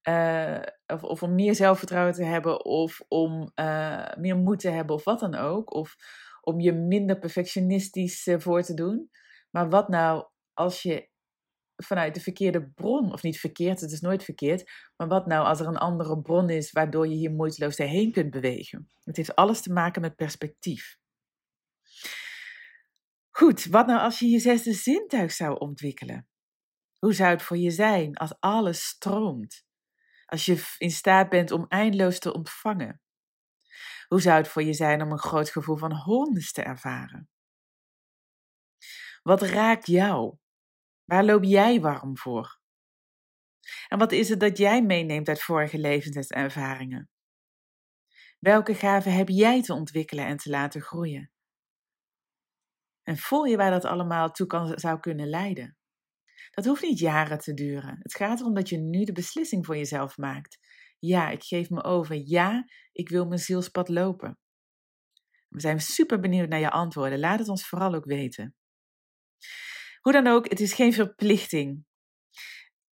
uh, 0.08 0.62
of, 0.88 1.04
of, 1.04 1.24
om 1.24 1.36
meer 1.36 1.56
zelfvertrouwen 1.56 2.14
te 2.14 2.24
hebben, 2.24 2.66
of 2.66 3.02
om 3.08 3.52
uh, 3.56 4.14
meer 4.18 4.38
moed 4.38 4.60
te 4.60 4.70
hebben, 4.70 4.96
of 4.96 5.04
wat 5.04 5.20
dan 5.20 5.36
ook. 5.36 5.74
Of 5.74 5.96
om 6.42 6.60
je 6.60 6.74
minder 6.74 7.20
perfectionistisch 7.20 8.30
voor 8.38 8.62
te 8.62 8.74
doen. 8.74 9.10
Maar 9.50 9.70
wat 9.70 9.90
nou 9.90 10.28
als 10.54 10.82
je 10.82 11.10
vanuit 11.76 12.14
de 12.14 12.22
verkeerde 12.22 12.70
bron, 12.70 13.14
of 13.14 13.24
niet 13.24 13.40
verkeerd, 13.40 13.82
het 13.82 13.92
is 13.92 14.02
nooit 14.02 14.24
verkeerd, 14.24 14.72
maar 14.96 15.08
wat 15.08 15.26
nou 15.26 15.46
als 15.46 15.60
er 15.60 15.68
een 15.68 15.78
andere 15.78 16.22
bron 16.22 16.50
is 16.50 16.72
waardoor 16.72 17.08
je 17.08 17.16
hier 17.16 17.32
moeiteloos 17.32 17.78
heen 17.78 18.12
kunt 18.12 18.32
bewegen? 18.32 18.90
Het 19.04 19.18
heeft 19.18 19.36
alles 19.36 19.62
te 19.62 19.74
maken 19.74 20.02
met 20.02 20.16
perspectief. 20.16 20.98
Goed, 23.30 23.66
wat 23.66 23.88
nou 23.88 24.00
als 24.00 24.20
je 24.20 24.28
je 24.28 24.40
zesde 24.40 24.74
zintuig 24.74 25.32
zou 25.32 25.60
ontwikkelen? 25.60 26.28
Hoe 27.00 27.14
zou 27.14 27.30
het 27.30 27.42
voor 27.42 27.58
je 27.58 27.72
zijn 27.72 28.16
als 28.16 28.36
alles 28.40 28.86
stroomt? 28.86 29.66
Als 30.26 30.46
je 30.46 30.76
in 30.78 30.92
staat 30.92 31.30
bent 31.30 31.52
om 31.52 31.66
eindeloos 31.68 32.20
te 32.20 32.34
ontvangen? 32.34 33.02
Hoe 34.08 34.22
zou 34.22 34.38
het 34.38 34.48
voor 34.48 34.64
je 34.64 34.74
zijn 34.74 35.02
om 35.02 35.12
een 35.12 35.20
groot 35.20 35.50
gevoel 35.50 35.78
van 35.78 35.90
wholeness 35.90 36.52
te 36.52 36.62
ervaren? 36.62 37.30
Wat 39.24 39.42
raakt 39.42 39.88
jou? 39.88 40.38
Waar 41.04 41.24
loop 41.24 41.44
jij 41.44 41.80
warm 41.80 42.18
voor? 42.18 42.60
En 43.88 43.98
wat 43.98 44.12
is 44.12 44.30
het 44.30 44.40
dat 44.40 44.58
jij 44.58 44.82
meeneemt 44.82 45.28
uit 45.28 45.42
vorige 45.42 45.78
levens 45.78 46.16
en 46.16 46.44
ervaringen? 46.44 47.10
Welke 48.40 48.76
gaven 48.76 49.14
heb 49.14 49.30
jij 49.30 49.62
te 49.62 49.74
ontwikkelen 49.74 50.26
en 50.26 50.38
te 50.38 50.50
laten 50.50 50.82
groeien? 50.82 51.32
En 53.04 53.18
voel 53.18 53.44
je 53.44 53.58
waar 53.58 53.72
dat 53.72 53.86
allemaal 53.86 54.32
toe 54.32 54.48
kan, 54.48 54.80
zou 54.80 55.00
kunnen 55.00 55.30
leiden? 55.30 55.78
Dat 56.52 56.66
hoeft 56.66 56.82
niet 56.82 57.00
jaren 57.00 57.40
te 57.40 57.54
duren. 57.54 57.98
Het 58.02 58.16
gaat 58.16 58.40
erom 58.40 58.54
dat 58.54 58.70
je 58.70 58.78
nu 58.78 59.04
de 59.04 59.12
beslissing 59.12 59.66
voor 59.66 59.78
jezelf 59.78 60.18
maakt. 60.18 60.58
Ja, 61.00 61.30
ik 61.30 61.44
geef 61.44 61.70
me 61.70 61.84
over. 61.84 62.22
Ja, 62.24 62.66
ik 62.92 63.10
wil 63.10 63.26
mijn 63.26 63.40
zielspad 63.40 63.90
lopen. 63.90 64.38
We 65.50 65.60
zijn 65.60 65.80
super 65.80 66.20
benieuwd 66.20 66.50
naar 66.50 66.60
je 66.60 66.72
antwoorden. 66.72 67.20
Laat 67.20 67.40
het 67.40 67.50
ons 67.50 67.68
vooral 67.68 67.94
ook 67.94 68.06
weten. 68.06 68.56
Hoe 70.02 70.14
dan 70.14 70.28
ook, 70.28 70.50
het 70.50 70.60
is 70.60 70.74
geen 70.74 70.94
verplichting 70.94 71.86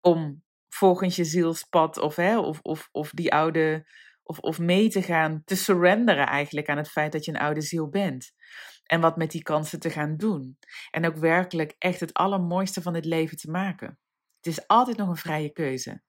om 0.02 0.44
volgens 0.68 1.16
je 1.16 1.24
zielspad 1.24 1.98
of, 1.98 2.16
hè, 2.16 2.40
of, 2.40 2.60
of, 2.62 2.90
of 2.92 3.10
die 3.10 3.34
oude 3.34 3.88
of, 4.24 4.40
of 4.40 4.60
mee 4.60 4.90
te 4.90 5.02
gaan, 5.02 5.42
te 5.46 5.56
surrenderen 5.56 6.28
eigenlijk 6.28 6.70
aan 6.70 6.78
het 6.78 6.90
feit 6.90 7.12
dat 7.12 7.26
je 7.26 7.32
een 7.32 7.40
oude 7.40 7.62
ziel 7.62 7.90
bent. 7.90 8.32
En 8.90 9.02
wat 9.02 9.18
met 9.18 9.32
die 9.32 9.44
kansen 9.44 9.80
te 9.80 9.90
gaan 9.90 10.18
doen. 10.18 10.58
En 10.92 11.06
ook 11.06 11.16
werkelijk 11.16 11.76
echt 11.78 12.00
het 12.00 12.14
allermooiste 12.14 12.82
van 12.82 12.94
het 12.94 13.06
leven 13.06 13.38
te 13.38 13.52
maken. 13.52 14.00
Het 14.36 14.46
is 14.58 14.68
altijd 14.68 14.98
nog 14.98 15.10
een 15.10 15.16
vrije 15.16 15.52
keuze. 15.52 16.02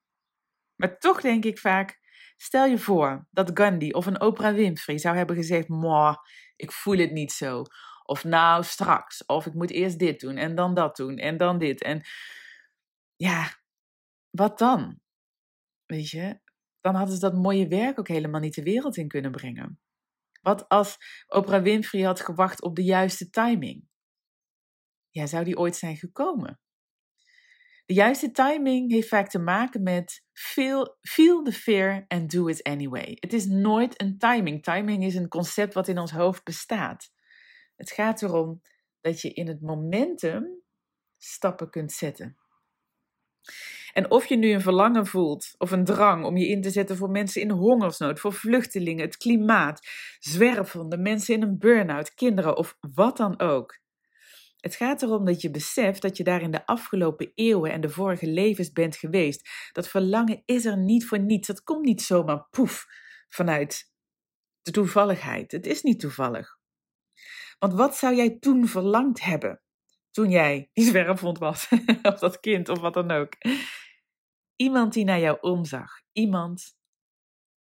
Maar 0.76 0.98
toch 0.98 1.20
denk 1.20 1.44
ik 1.44 1.58
vaak, 1.58 2.00
stel 2.36 2.66
je 2.66 2.78
voor 2.78 3.26
dat 3.30 3.50
Gandhi 3.54 3.90
of 3.90 4.06
een 4.06 4.20
Oprah 4.20 4.54
Winfrey 4.54 4.98
zou 4.98 5.16
hebben 5.16 5.36
gezegd, 5.36 5.68
moi, 5.68 6.16
ik 6.56 6.72
voel 6.72 6.98
het 6.98 7.10
niet 7.10 7.32
zo. 7.32 7.62
Of 8.04 8.24
nou, 8.24 8.64
straks. 8.64 9.24
Of 9.26 9.46
ik 9.46 9.54
moet 9.54 9.70
eerst 9.70 9.98
dit 9.98 10.20
doen 10.20 10.36
en 10.36 10.54
dan 10.54 10.74
dat 10.74 10.96
doen 10.96 11.16
en 11.16 11.36
dan 11.36 11.58
dit. 11.58 11.82
En 11.82 12.02
ja, 13.16 13.48
wat 14.30 14.58
dan? 14.58 15.00
Weet 15.86 16.10
je, 16.10 16.40
dan 16.80 16.94
hadden 16.94 17.14
ze 17.14 17.20
dat 17.20 17.34
mooie 17.34 17.68
werk 17.68 17.98
ook 17.98 18.08
helemaal 18.08 18.40
niet 18.40 18.54
de 18.54 18.62
wereld 18.62 18.96
in 18.96 19.08
kunnen 19.08 19.30
brengen. 19.30 19.80
Wat 20.40 20.68
als 20.68 20.96
Oprah 21.26 21.62
Winfrey 21.62 22.02
had 22.02 22.20
gewacht 22.20 22.62
op 22.62 22.76
de 22.76 22.84
juiste 22.84 23.30
timing? 23.30 23.88
Ja, 25.10 25.26
zou 25.26 25.44
die 25.44 25.58
ooit 25.58 25.76
zijn 25.76 25.96
gekomen? 25.96 26.60
De 27.86 27.96
juiste 27.96 28.30
timing 28.30 28.90
heeft 28.90 29.08
vaak 29.08 29.28
te 29.28 29.38
maken 29.38 29.82
met 29.82 30.24
feel, 30.32 30.96
feel 31.00 31.42
the 31.42 31.52
fear 31.52 32.04
and 32.08 32.30
do 32.30 32.46
it 32.46 32.62
anyway. 32.62 33.16
Het 33.20 33.32
is 33.32 33.46
nooit 33.46 34.00
een 34.00 34.18
timing. 34.18 34.62
Timing 34.62 35.04
is 35.04 35.14
een 35.14 35.28
concept 35.28 35.74
wat 35.74 35.88
in 35.88 35.98
ons 35.98 36.10
hoofd 36.10 36.44
bestaat. 36.44 37.10
Het 37.76 37.90
gaat 37.90 38.22
erom 38.22 38.60
dat 39.00 39.20
je 39.20 39.32
in 39.32 39.48
het 39.48 39.60
momentum 39.60 40.62
stappen 41.16 41.70
kunt 41.70 41.92
zetten. 41.92 42.36
En 44.00 44.10
of 44.10 44.26
je 44.26 44.36
nu 44.36 44.52
een 44.52 44.60
verlangen 44.60 45.06
voelt 45.06 45.54
of 45.58 45.70
een 45.70 45.84
drang 45.84 46.24
om 46.24 46.36
je 46.36 46.48
in 46.48 46.62
te 46.62 46.70
zetten 46.70 46.96
voor 46.96 47.10
mensen 47.10 47.40
in 47.42 47.50
hongersnood, 47.50 48.20
voor 48.20 48.32
vluchtelingen, 48.32 49.04
het 49.04 49.16
klimaat, 49.16 49.86
zwervende 50.18 50.98
mensen 50.98 51.34
in 51.34 51.42
een 51.42 51.58
burn-out, 51.58 52.14
kinderen 52.14 52.56
of 52.56 52.76
wat 52.94 53.16
dan 53.16 53.40
ook. 53.40 53.78
Het 54.56 54.74
gaat 54.74 55.02
erom 55.02 55.24
dat 55.24 55.40
je 55.40 55.50
beseft 55.50 56.02
dat 56.02 56.16
je 56.16 56.24
daar 56.24 56.42
in 56.42 56.50
de 56.50 56.66
afgelopen 56.66 57.32
eeuwen 57.34 57.72
en 57.72 57.80
de 57.80 57.88
vorige 57.88 58.26
levens 58.26 58.72
bent 58.72 58.96
geweest. 58.96 59.48
Dat 59.72 59.88
verlangen 59.88 60.42
is 60.44 60.64
er 60.64 60.78
niet 60.78 61.06
voor 61.06 61.20
niets. 61.20 61.46
Dat 61.46 61.62
komt 61.62 61.84
niet 61.84 62.02
zomaar 62.02 62.46
poef 62.50 62.86
vanuit 63.28 63.92
de 64.62 64.70
toevalligheid. 64.70 65.52
Het 65.52 65.66
is 65.66 65.82
niet 65.82 66.00
toevallig. 66.00 66.58
Want 67.58 67.72
wat 67.72 67.96
zou 67.96 68.14
jij 68.14 68.38
toen 68.38 68.68
verlangd 68.68 69.20
hebben? 69.20 69.62
Toen 70.10 70.30
jij 70.30 70.70
die 70.72 70.84
zwerfhond 70.84 71.38
was, 71.38 71.68
of 72.02 72.18
dat 72.18 72.40
kind, 72.40 72.68
of 72.68 72.80
wat 72.80 72.94
dan 72.94 73.10
ook. 73.10 73.32
Iemand 74.60 74.92
die 74.92 75.04
naar 75.04 75.20
jou 75.20 75.38
omzag. 75.40 76.02
Iemand 76.12 76.76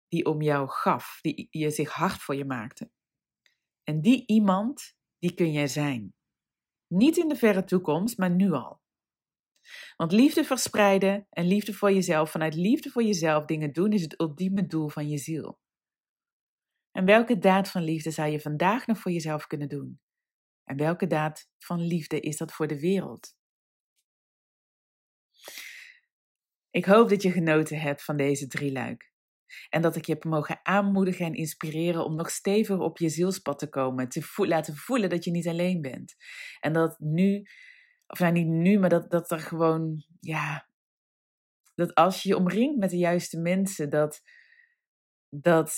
die 0.07 0.25
om 0.25 0.41
jou 0.41 0.69
gaf, 0.69 1.19
die 1.21 1.47
je 1.49 1.69
zich 1.69 1.91
hard 1.91 2.21
voor 2.21 2.35
je 2.35 2.45
maakte. 2.45 2.91
En 3.83 4.01
die 4.01 4.23
iemand, 4.25 4.95
die 5.17 5.33
kun 5.33 5.51
jij 5.51 5.67
zijn. 5.67 6.13
Niet 6.87 7.17
in 7.17 7.27
de 7.27 7.35
verre 7.35 7.63
toekomst, 7.63 8.17
maar 8.17 8.29
nu 8.29 8.51
al. 8.51 8.81
Want 9.95 10.11
liefde 10.11 10.43
verspreiden 10.43 11.27
en 11.29 11.47
liefde 11.47 11.73
voor 11.73 11.91
jezelf, 11.91 12.31
vanuit 12.31 12.55
liefde 12.55 12.89
voor 12.89 13.03
jezelf 13.03 13.45
dingen 13.45 13.73
doen, 13.73 13.91
is 13.91 14.01
het 14.01 14.19
ultieme 14.19 14.65
doel 14.65 14.89
van 14.89 15.09
je 15.09 15.17
ziel. 15.17 15.59
En 16.91 17.05
welke 17.05 17.37
daad 17.37 17.69
van 17.69 17.83
liefde 17.83 18.11
zou 18.11 18.29
je 18.29 18.39
vandaag 18.39 18.87
nog 18.87 18.97
voor 18.97 19.11
jezelf 19.11 19.47
kunnen 19.47 19.69
doen? 19.69 19.99
En 20.63 20.77
welke 20.77 21.07
daad 21.07 21.49
van 21.57 21.81
liefde 21.81 22.19
is 22.19 22.37
dat 22.37 22.53
voor 22.53 22.67
de 22.67 22.79
wereld? 22.79 23.36
Ik 26.77 26.85
hoop 26.85 27.09
dat 27.09 27.21
je 27.21 27.31
genoten 27.31 27.79
hebt 27.79 28.03
van 28.03 28.17
deze 28.17 28.47
drie 28.47 28.71
luik. 28.71 29.11
En 29.69 29.81
dat 29.81 29.95
ik 29.95 30.05
je 30.05 30.13
heb 30.13 30.23
mogen 30.23 30.59
aanmoedigen 30.63 31.25
en 31.25 31.33
inspireren 31.33 32.05
om 32.05 32.15
nog 32.15 32.29
steviger 32.29 32.79
op 32.79 32.97
je 32.97 33.09
zielspad 33.09 33.59
te 33.59 33.69
komen. 33.69 34.09
Te 34.09 34.45
laten 34.47 34.75
voelen 34.75 35.09
dat 35.09 35.23
je 35.23 35.31
niet 35.31 35.47
alleen 35.47 35.81
bent. 35.81 36.15
En 36.59 36.73
dat 36.73 36.99
nu, 36.99 37.43
of 38.07 38.19
nou 38.19 38.31
niet 38.31 38.47
nu, 38.47 38.79
maar 38.79 38.89
dat, 38.89 39.11
dat 39.11 39.31
er 39.31 39.39
gewoon, 39.39 40.05
ja, 40.19 40.69
dat 41.75 41.95
als 41.95 42.23
je 42.23 42.29
je 42.29 42.37
omringt 42.37 42.79
met 42.79 42.89
de 42.89 42.97
juiste 42.97 43.39
mensen, 43.39 43.89
dat, 43.89 44.21
dat, 45.29 45.75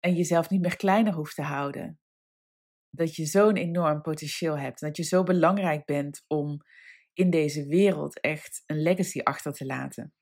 en 0.00 0.14
jezelf 0.14 0.50
niet 0.50 0.60
meer 0.60 0.76
kleiner 0.76 1.12
hoeft 1.12 1.34
te 1.34 1.42
houden. 1.42 2.00
Dat 2.90 3.14
je 3.16 3.26
zo'n 3.26 3.56
enorm 3.56 4.02
potentieel 4.02 4.58
hebt. 4.58 4.82
En 4.82 4.86
dat 4.86 4.96
je 4.96 5.04
zo 5.04 5.22
belangrijk 5.22 5.84
bent 5.84 6.24
om 6.26 6.56
in 7.12 7.30
deze 7.30 7.66
wereld 7.66 8.20
echt 8.20 8.62
een 8.66 8.82
legacy 8.82 9.20
achter 9.20 9.52
te 9.52 9.66
laten. 9.66 10.12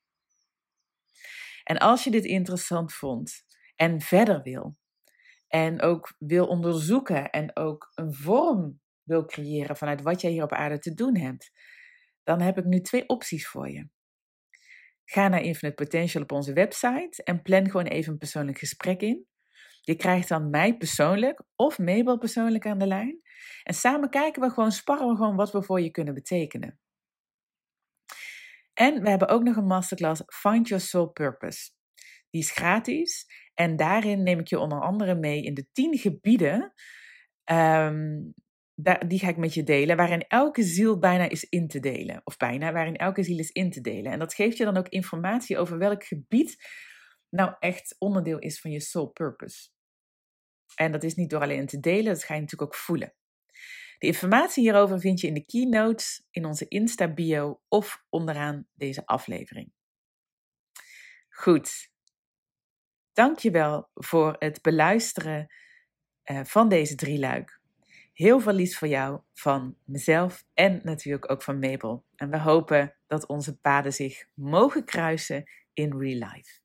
En 1.70 1.78
als 1.78 2.04
je 2.04 2.10
dit 2.10 2.24
interessant 2.24 2.92
vond 2.92 3.44
en 3.76 4.00
verder 4.00 4.42
wil, 4.42 4.76
en 5.48 5.82
ook 5.82 6.14
wil 6.18 6.46
onderzoeken 6.46 7.30
en 7.30 7.56
ook 7.56 7.92
een 7.94 8.14
vorm 8.14 8.80
wil 9.02 9.24
creëren 9.24 9.76
vanuit 9.76 10.02
wat 10.02 10.20
jij 10.20 10.30
hier 10.30 10.42
op 10.42 10.52
aarde 10.52 10.78
te 10.78 10.94
doen 10.94 11.16
hebt, 11.16 11.50
dan 12.22 12.40
heb 12.40 12.58
ik 12.58 12.64
nu 12.64 12.80
twee 12.80 13.08
opties 13.08 13.48
voor 13.48 13.70
je. 13.70 13.88
Ga 15.04 15.28
naar 15.28 15.42
Infinite 15.42 15.84
Potential 15.84 16.22
op 16.22 16.32
onze 16.32 16.52
website 16.52 17.22
en 17.24 17.42
plan 17.42 17.70
gewoon 17.70 17.86
even 17.86 18.12
een 18.12 18.18
persoonlijk 18.18 18.58
gesprek 18.58 19.00
in. 19.00 19.26
Je 19.80 19.94
krijgt 19.94 20.28
dan 20.28 20.50
mij 20.50 20.76
persoonlijk 20.76 21.42
of 21.56 21.78
Mabel 21.78 22.18
persoonlijk 22.18 22.66
aan 22.66 22.78
de 22.78 22.86
lijn. 22.86 23.20
En 23.62 23.74
samen 23.74 24.10
kijken 24.10 24.42
we 24.42 24.50
gewoon, 24.50 24.72
sparren 24.72 25.08
we 25.08 25.16
gewoon 25.16 25.36
wat 25.36 25.52
we 25.52 25.62
voor 25.62 25.80
je 25.80 25.90
kunnen 25.90 26.14
betekenen. 26.14 26.78
En 28.80 29.02
we 29.02 29.08
hebben 29.08 29.28
ook 29.28 29.42
nog 29.42 29.56
een 29.56 29.66
masterclass 29.66 30.22
Find 30.26 30.68
Your 30.68 30.82
Soul 30.82 31.06
Purpose. 31.06 31.70
Die 32.30 32.40
is 32.40 32.50
gratis 32.50 33.26
en 33.54 33.76
daarin 33.76 34.22
neem 34.22 34.38
ik 34.38 34.48
je 34.48 34.58
onder 34.58 34.80
andere 34.80 35.14
mee 35.14 35.42
in 35.42 35.54
de 35.54 35.66
tien 35.72 35.98
gebieden. 35.98 36.72
Ehm, 37.44 38.20
die 39.06 39.18
ga 39.18 39.28
ik 39.28 39.36
met 39.36 39.54
je 39.54 39.62
delen, 39.62 39.96
waarin 39.96 40.24
elke 40.28 40.62
ziel 40.62 40.98
bijna 40.98 41.28
is 41.28 41.44
in 41.44 41.68
te 41.68 41.80
delen. 41.80 42.20
Of 42.24 42.36
bijna, 42.36 42.72
waarin 42.72 42.96
elke 42.96 43.22
ziel 43.22 43.38
is 43.38 43.50
in 43.50 43.70
te 43.70 43.80
delen. 43.80 44.12
En 44.12 44.18
dat 44.18 44.34
geeft 44.34 44.56
je 44.56 44.64
dan 44.64 44.76
ook 44.76 44.88
informatie 44.88 45.58
over 45.58 45.78
welk 45.78 46.04
gebied 46.04 46.56
nou 47.28 47.54
echt 47.58 47.96
onderdeel 47.98 48.38
is 48.38 48.60
van 48.60 48.70
je 48.70 48.80
soul 48.80 49.06
purpose. 49.06 49.68
En 50.74 50.92
dat 50.92 51.02
is 51.02 51.14
niet 51.14 51.30
door 51.30 51.40
alleen 51.40 51.66
te 51.66 51.80
delen, 51.80 52.12
dat 52.12 52.24
ga 52.24 52.34
je 52.34 52.40
natuurlijk 52.40 52.72
ook 52.72 52.80
voelen. 52.80 53.14
De 54.00 54.06
informatie 54.06 54.62
hierover 54.62 55.00
vind 55.00 55.20
je 55.20 55.26
in 55.26 55.34
de 55.34 55.44
keynotes, 55.44 56.26
in 56.30 56.44
onze 56.44 56.68
Insta-bio 56.68 57.60
of 57.68 58.04
onderaan 58.08 58.66
deze 58.74 59.06
aflevering. 59.06 59.72
Goed. 61.28 61.90
Dankjewel 63.12 63.90
voor 63.94 64.36
het 64.38 64.62
beluisteren 64.62 65.54
uh, 66.24 66.44
van 66.44 66.68
deze 66.68 66.94
drie 66.94 67.18
luik. 67.18 67.60
Heel 68.12 68.40
veel 68.40 68.52
liefs 68.52 68.78
voor 68.78 68.88
jou, 68.88 69.20
van 69.32 69.76
mezelf 69.84 70.44
en 70.54 70.80
natuurlijk 70.82 71.30
ook 71.30 71.42
van 71.42 71.58
Mabel. 71.58 72.04
En 72.16 72.30
we 72.30 72.38
hopen 72.38 72.96
dat 73.06 73.26
onze 73.26 73.58
paden 73.58 73.92
zich 73.92 74.26
mogen 74.34 74.84
kruisen 74.84 75.50
in 75.72 75.98
real 75.98 76.30
life. 76.30 76.60